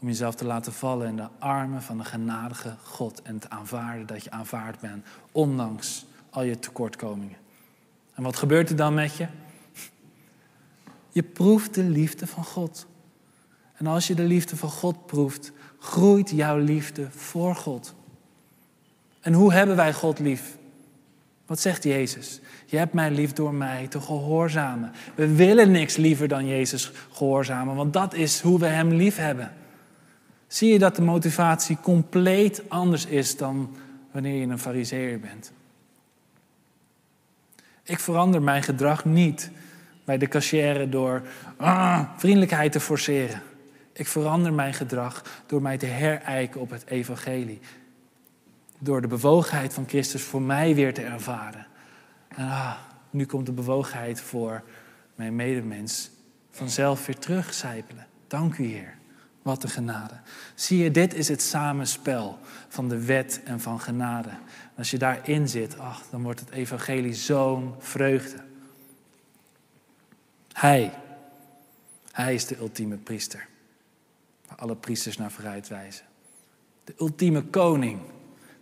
Om 0.00 0.06
jezelf 0.06 0.34
te 0.34 0.44
laten 0.44 0.72
vallen 0.72 1.08
in 1.08 1.16
de 1.16 1.28
armen 1.38 1.82
van 1.82 1.98
de 1.98 2.04
genadige 2.04 2.76
God 2.82 3.22
en 3.22 3.38
te 3.38 3.50
aanvaarden 3.50 4.06
dat 4.06 4.24
je 4.24 4.30
aanvaard 4.30 4.80
bent, 4.80 5.06
ondanks 5.32 6.06
al 6.30 6.42
je 6.42 6.58
tekortkomingen. 6.58 7.36
En 8.14 8.22
wat 8.22 8.36
gebeurt 8.36 8.70
er 8.70 8.76
dan 8.76 8.94
met 8.94 9.16
je? 9.16 9.26
Je 11.10 11.22
proeft 11.22 11.74
de 11.74 11.82
liefde 11.82 12.26
van 12.26 12.44
God. 12.44 12.86
En 13.74 13.86
als 13.86 14.06
je 14.06 14.14
de 14.14 14.22
liefde 14.22 14.56
van 14.56 14.70
God 14.70 15.06
proeft, 15.06 15.52
groeit 15.78 16.30
jouw 16.30 16.58
liefde 16.58 17.10
voor 17.10 17.54
God. 17.54 17.94
En 19.20 19.32
hoe 19.32 19.52
hebben 19.52 19.76
wij 19.76 19.92
God 19.92 20.18
lief? 20.18 20.56
Wat 21.46 21.60
zegt 21.60 21.84
Jezus? 21.84 22.40
Je 22.66 22.76
hebt 22.76 22.92
mij 22.92 23.10
lief 23.10 23.32
door 23.32 23.54
mij 23.54 23.86
te 23.86 24.00
gehoorzamen. 24.00 24.92
We 25.14 25.34
willen 25.34 25.70
niks 25.70 25.96
liever 25.96 26.28
dan 26.28 26.46
Jezus 26.46 26.92
gehoorzamen, 27.12 27.74
want 27.74 27.92
dat 27.92 28.14
is 28.14 28.40
hoe 28.40 28.58
we 28.58 28.66
Hem 28.66 28.92
lief 28.92 29.16
hebben. 29.16 29.52
Zie 30.46 30.72
je 30.72 30.78
dat 30.78 30.96
de 30.96 31.02
motivatie 31.02 31.78
compleet 31.82 32.62
anders 32.68 33.06
is 33.06 33.36
dan 33.36 33.76
wanneer 34.10 34.40
je 34.40 34.46
een 34.46 34.58
fariseer 34.58 35.20
bent? 35.20 35.52
Ik 37.82 37.98
verander 37.98 38.42
mijn 38.42 38.62
gedrag 38.62 39.04
niet 39.04 39.50
bij 40.04 40.18
de 40.18 40.28
cashier 40.28 40.90
door 40.90 41.22
ah, 41.56 42.00
vriendelijkheid 42.16 42.72
te 42.72 42.80
forceren. 42.80 43.42
Ik 43.92 44.06
verander 44.06 44.52
mijn 44.52 44.74
gedrag 44.74 45.22
door 45.46 45.62
mij 45.62 45.78
te 45.78 45.86
herijken 45.86 46.60
op 46.60 46.70
het 46.70 46.86
evangelie. 46.86 47.60
Door 48.82 49.00
de 49.00 49.06
bewogenheid 49.06 49.74
van 49.74 49.88
Christus 49.88 50.22
voor 50.22 50.42
mij 50.42 50.74
weer 50.74 50.94
te 50.94 51.02
ervaren. 51.02 51.66
En 52.28 52.44
ah, 52.44 52.78
nu 53.10 53.26
komt 53.26 53.46
de 53.46 53.52
bewogenheid 53.52 54.20
voor 54.20 54.62
mijn 55.14 55.36
medemens 55.36 56.10
vanzelf 56.50 57.06
weer 57.06 57.18
terugcijpelen. 57.18 58.06
Dank 58.26 58.58
u 58.58 58.64
Heer. 58.64 58.98
Wat 59.42 59.62
een 59.62 59.68
genade. 59.68 60.14
Zie 60.54 60.82
je, 60.82 60.90
dit 60.90 61.14
is 61.14 61.28
het 61.28 61.42
samenspel 61.42 62.38
van 62.68 62.88
de 62.88 63.04
wet 63.04 63.40
en 63.44 63.60
van 63.60 63.80
genade. 63.80 64.28
En 64.28 64.76
als 64.76 64.90
je 64.90 64.98
daarin 64.98 65.48
zit, 65.48 65.78
ach, 65.78 66.02
dan 66.10 66.22
wordt 66.22 66.40
het 66.40 66.50
evangelie 66.50 67.14
zo'n 67.14 67.74
vreugde. 67.78 68.36
Hij, 70.52 70.92
hij 72.12 72.34
is 72.34 72.46
de 72.46 72.56
ultieme 72.58 72.96
priester. 72.96 73.48
Waar 74.46 74.58
alle 74.58 74.76
priesters 74.76 75.16
naar 75.16 75.30
vooruit 75.30 75.68
wijzen. 75.68 76.04
De 76.84 76.94
ultieme 76.98 77.42
koning 77.42 78.00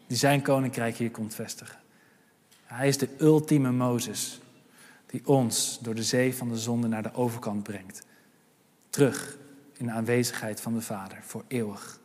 die 0.09 0.17
zijn 0.17 0.43
koninkrijk 0.43 0.97
hier 0.97 1.11
komt 1.11 1.35
vestigen. 1.35 1.79
Hij 2.65 2.89
is 2.89 2.99
de 2.99 3.09
ultieme 3.19 3.73
Mozes 3.73 4.41
die 5.07 5.27
ons 5.27 5.79
door 5.83 5.95
de 5.95 6.03
zee 6.03 6.35
van 6.35 6.49
de 6.49 6.59
zonde 6.59 6.89
naar 6.89 7.03
de 7.03 7.15
overkant 7.15 7.63
brengt. 7.63 8.03
Terug 8.91 9.37
in 9.77 9.87
de 9.87 9.93
aanwezigheid 9.93 10.61
van 10.61 10.75
de 10.75 10.81
Vader 10.81 11.19
voor 11.23 11.45
eeuwig. 11.49 12.01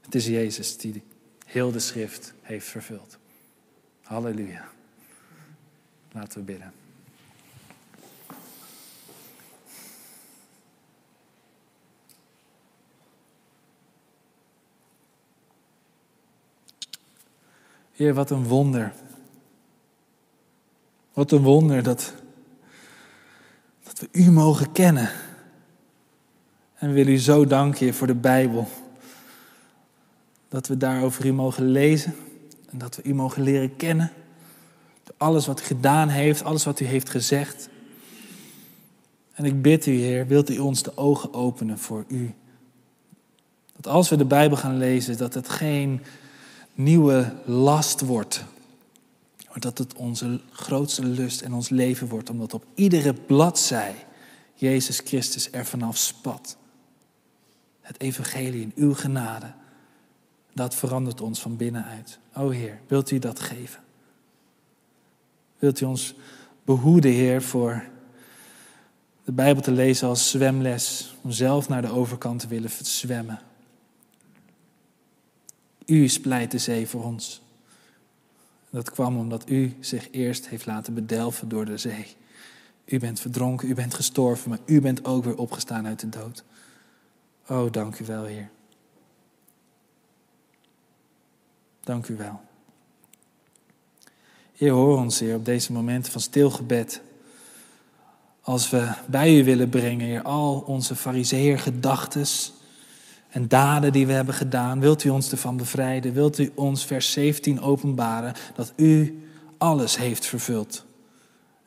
Het 0.00 0.14
is 0.14 0.26
Jezus 0.26 0.76
die 0.76 1.02
heel 1.46 1.72
de 1.72 1.78
schrift 1.78 2.34
heeft 2.42 2.66
vervuld. 2.66 3.18
Halleluja. 4.02 4.68
Laten 6.12 6.38
we 6.38 6.44
bidden. 6.44 6.79
Heer, 18.00 18.14
wat 18.14 18.30
een 18.30 18.44
wonder. 18.44 18.92
Wat 21.12 21.32
een 21.32 21.42
wonder 21.42 21.82
dat, 21.82 22.14
dat 23.82 24.00
we 24.00 24.08
U 24.12 24.30
mogen 24.30 24.72
kennen. 24.72 25.10
En 26.74 26.88
we 26.88 26.94
willen 26.94 27.12
U 27.12 27.18
zo 27.18 27.46
danken, 27.46 27.94
voor 27.94 28.06
de 28.06 28.14
Bijbel. 28.14 28.68
Dat 30.48 30.66
we 30.66 30.76
daarover 30.76 31.26
U 31.26 31.32
mogen 31.32 31.64
lezen 31.64 32.14
en 32.70 32.78
dat 32.78 32.96
we 32.96 33.02
U 33.02 33.14
mogen 33.14 33.42
leren 33.42 33.76
kennen. 33.76 34.12
Door 35.04 35.14
alles 35.16 35.46
wat 35.46 35.60
U 35.60 35.64
gedaan 35.64 36.08
heeft, 36.08 36.44
alles 36.44 36.64
wat 36.64 36.80
U 36.80 36.84
heeft 36.84 37.10
gezegd. 37.10 37.68
En 39.32 39.44
ik 39.44 39.62
bid 39.62 39.86
U, 39.86 39.92
Heer, 39.92 40.26
wilt 40.26 40.50
U 40.50 40.58
ons 40.58 40.82
de 40.82 40.96
ogen 40.96 41.34
openen 41.34 41.78
voor 41.78 42.04
U. 42.08 42.34
Dat 43.76 43.86
als 43.86 44.08
we 44.08 44.16
de 44.16 44.24
Bijbel 44.24 44.56
gaan 44.56 44.78
lezen, 44.78 45.16
dat 45.16 45.34
het 45.34 45.48
geen 45.48 46.00
nieuwe 46.74 47.32
last 47.44 48.00
wordt. 48.00 48.44
Maar 49.48 49.60
dat 49.60 49.78
het 49.78 49.94
onze 49.94 50.40
grootste 50.50 51.04
lust 51.04 51.40
en 51.40 51.52
ons 51.52 51.68
leven 51.68 52.08
wordt, 52.08 52.30
omdat 52.30 52.54
op 52.54 52.64
iedere 52.74 53.14
bladzij 53.14 53.94
Jezus 54.54 54.98
Christus 55.04 55.50
er 55.50 55.66
vanaf 55.66 55.96
spat. 55.96 56.56
Het 57.80 58.00
evangelie 58.00 58.62
in 58.62 58.72
uw 58.74 58.94
genade, 58.94 59.52
dat 60.52 60.74
verandert 60.74 61.20
ons 61.20 61.40
van 61.40 61.56
binnenuit. 61.56 62.18
O 62.34 62.48
Heer, 62.48 62.80
wilt 62.86 63.10
u 63.10 63.18
dat 63.18 63.40
geven? 63.40 63.82
Wilt 65.58 65.80
u 65.80 65.84
ons 65.84 66.14
behoeden, 66.64 67.10
Heer, 67.10 67.42
voor 67.42 67.84
de 69.24 69.32
Bijbel 69.32 69.62
te 69.62 69.72
lezen 69.72 70.08
als 70.08 70.30
zwemles, 70.30 71.14
om 71.20 71.30
zelf 71.30 71.68
naar 71.68 71.82
de 71.82 71.90
overkant 71.90 72.40
te 72.40 72.48
willen 72.48 72.70
zwemmen? 72.82 73.40
U 75.90 76.08
splijt 76.08 76.50
de 76.50 76.58
zee 76.58 76.88
voor 76.88 77.04
ons. 77.04 77.42
Dat 78.70 78.90
kwam 78.90 79.18
omdat 79.18 79.48
u 79.48 79.76
zich 79.80 80.10
eerst 80.10 80.48
heeft 80.48 80.66
laten 80.66 80.94
bedelven 80.94 81.48
door 81.48 81.64
de 81.64 81.76
zee. 81.76 82.16
U 82.84 82.98
bent 82.98 83.20
verdronken, 83.20 83.68
u 83.68 83.74
bent 83.74 83.94
gestorven, 83.94 84.50
maar 84.50 84.58
u 84.64 84.80
bent 84.80 85.04
ook 85.04 85.24
weer 85.24 85.36
opgestaan 85.36 85.86
uit 85.86 86.00
de 86.00 86.08
dood. 86.08 86.44
Oh, 87.48 87.72
dank 87.72 87.98
u 87.98 88.04
wel, 88.04 88.24
Heer. 88.24 88.50
Dank 91.80 92.08
u 92.08 92.16
wel. 92.16 92.40
Heer, 94.56 94.72
hoor 94.72 94.98
ons, 94.98 95.18
Heer, 95.18 95.34
op 95.34 95.44
deze 95.44 95.72
momenten 95.72 96.12
van 96.12 96.20
stilgebed. 96.20 97.00
Als 98.40 98.70
we 98.70 98.92
bij 99.06 99.38
u 99.38 99.44
willen 99.44 99.68
brengen, 99.68 100.06
Heer, 100.06 100.22
al 100.22 100.60
onze 100.60 100.96
fariseer 100.96 101.58
gedachtes 101.58 102.52
en 103.30 103.48
daden 103.48 103.92
die 103.92 104.06
we 104.06 104.12
hebben 104.12 104.34
gedaan. 104.34 104.80
Wilt 104.80 105.04
u 105.04 105.08
ons 105.08 105.30
ervan 105.30 105.56
bevrijden? 105.56 106.12
Wilt 106.12 106.38
u 106.38 106.52
ons 106.54 106.84
vers 106.84 107.12
17 107.12 107.60
openbaren 107.60 108.34
dat 108.54 108.72
u 108.76 109.22
alles 109.58 109.96
heeft 109.96 110.26
vervuld? 110.26 110.84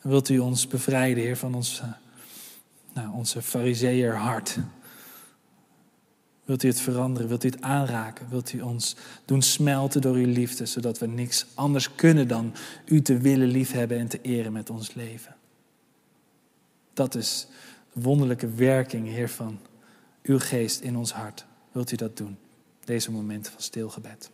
Wilt 0.01 0.30
u 0.30 0.39
ons 0.39 0.68
bevrijden, 0.68 1.24
Heer, 1.24 1.38
van 1.38 1.55
ons, 1.55 1.82
nou, 2.93 3.14
onze 3.14 3.41
fariseer 3.41 4.16
hart? 4.16 4.57
Wilt 6.45 6.64
u 6.64 6.68
het 6.68 6.80
veranderen? 6.80 7.28
Wilt 7.28 7.43
u 7.43 7.47
het 7.47 7.61
aanraken? 7.61 8.30
Wilt 8.30 8.53
u 8.53 8.61
ons 8.61 8.95
doen 9.26 9.41
smelten 9.41 10.01
door 10.01 10.16
uw 10.16 10.32
liefde, 10.32 10.66
zodat 10.66 10.99
we 10.99 11.07
niks 11.07 11.45
anders 11.53 11.95
kunnen 11.95 12.28
dan 12.28 12.53
u 12.86 13.01
te 13.01 13.18
willen 13.18 13.47
liefhebben 13.47 13.97
en 13.97 14.07
te 14.07 14.22
eren 14.22 14.51
met 14.51 14.70
ons 14.70 14.93
leven? 14.93 15.36
Dat 16.93 17.16
is 17.16 17.47
de 17.93 18.01
wonderlijke 18.01 18.49
werking, 18.49 19.07
Heer, 19.07 19.30
van 19.30 19.59
uw 20.24 20.39
geest 20.39 20.82
in 20.82 20.97
ons 20.97 21.14
hart. 21.14 21.45
Wilt 21.74 21.91
u 21.91 21.95
dat 21.95 22.17
doen? 22.17 22.38
Deze 22.86 23.11
momenten 23.11 23.51
van 23.51 23.61
stilgebed. 23.61 24.32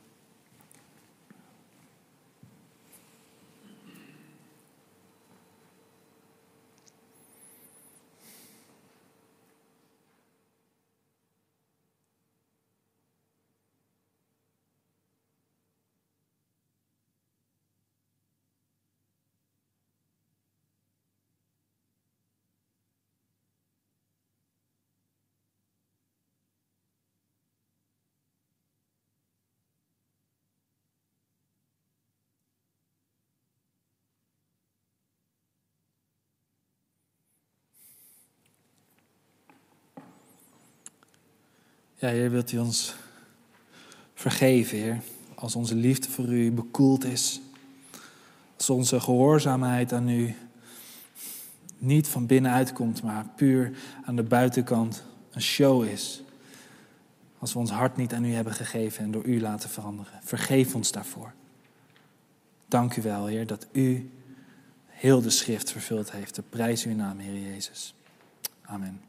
Ja, 42.00 42.08
Heer, 42.08 42.32
wilt 42.32 42.52
u 42.52 42.58
ons 42.58 42.96
vergeven, 44.14 44.78
Heer, 44.78 45.02
als 45.36 45.56
onze 45.56 45.76
liefde 45.76 46.10
voor 46.10 46.26
u 46.26 46.52
bekoeld 46.52 47.04
is. 47.04 47.42
Als 48.58 48.70
onze 48.70 49.00
gehoorzaamheid 49.00 49.94
aan 49.94 50.10
u 50.10 50.36
niet 51.78 52.08
van 52.08 52.26
binnenuit 52.26 52.74
komt, 52.74 53.04
maar 53.04 53.26
puur 53.36 53.78
aan 54.06 54.16
de 54.16 54.24
buitenkant 54.24 55.04
een 55.32 55.42
show 55.42 55.84
is. 55.84 56.22
Als 57.40 57.54
we 57.54 57.60
ons 57.60 57.72
hart 57.72 57.98
niet 57.98 58.14
aan 58.14 58.26
u 58.26 58.34
hebben 58.34 58.54
gegeven 58.54 59.04
en 59.04 59.12
door 59.12 59.26
u 59.26 59.42
laten 59.42 59.70
veranderen. 59.70 60.20
Vergeef 60.24 60.76
ons 60.76 60.92
daarvoor. 60.92 61.34
Dank 62.68 62.96
u 62.96 63.02
wel, 63.02 63.26
Heer, 63.26 63.48
dat 63.48 63.68
u 63.72 64.10
heel 64.88 65.22
de 65.22 65.30
schrift 65.30 65.72
vervuld 65.72 66.12
heeft. 66.12 66.36
De 66.36 66.44
prijs 66.50 66.86
uw 66.86 66.96
naam, 66.96 67.20
Heer 67.20 67.52
Jezus. 67.52 67.96
Amen. 68.62 69.09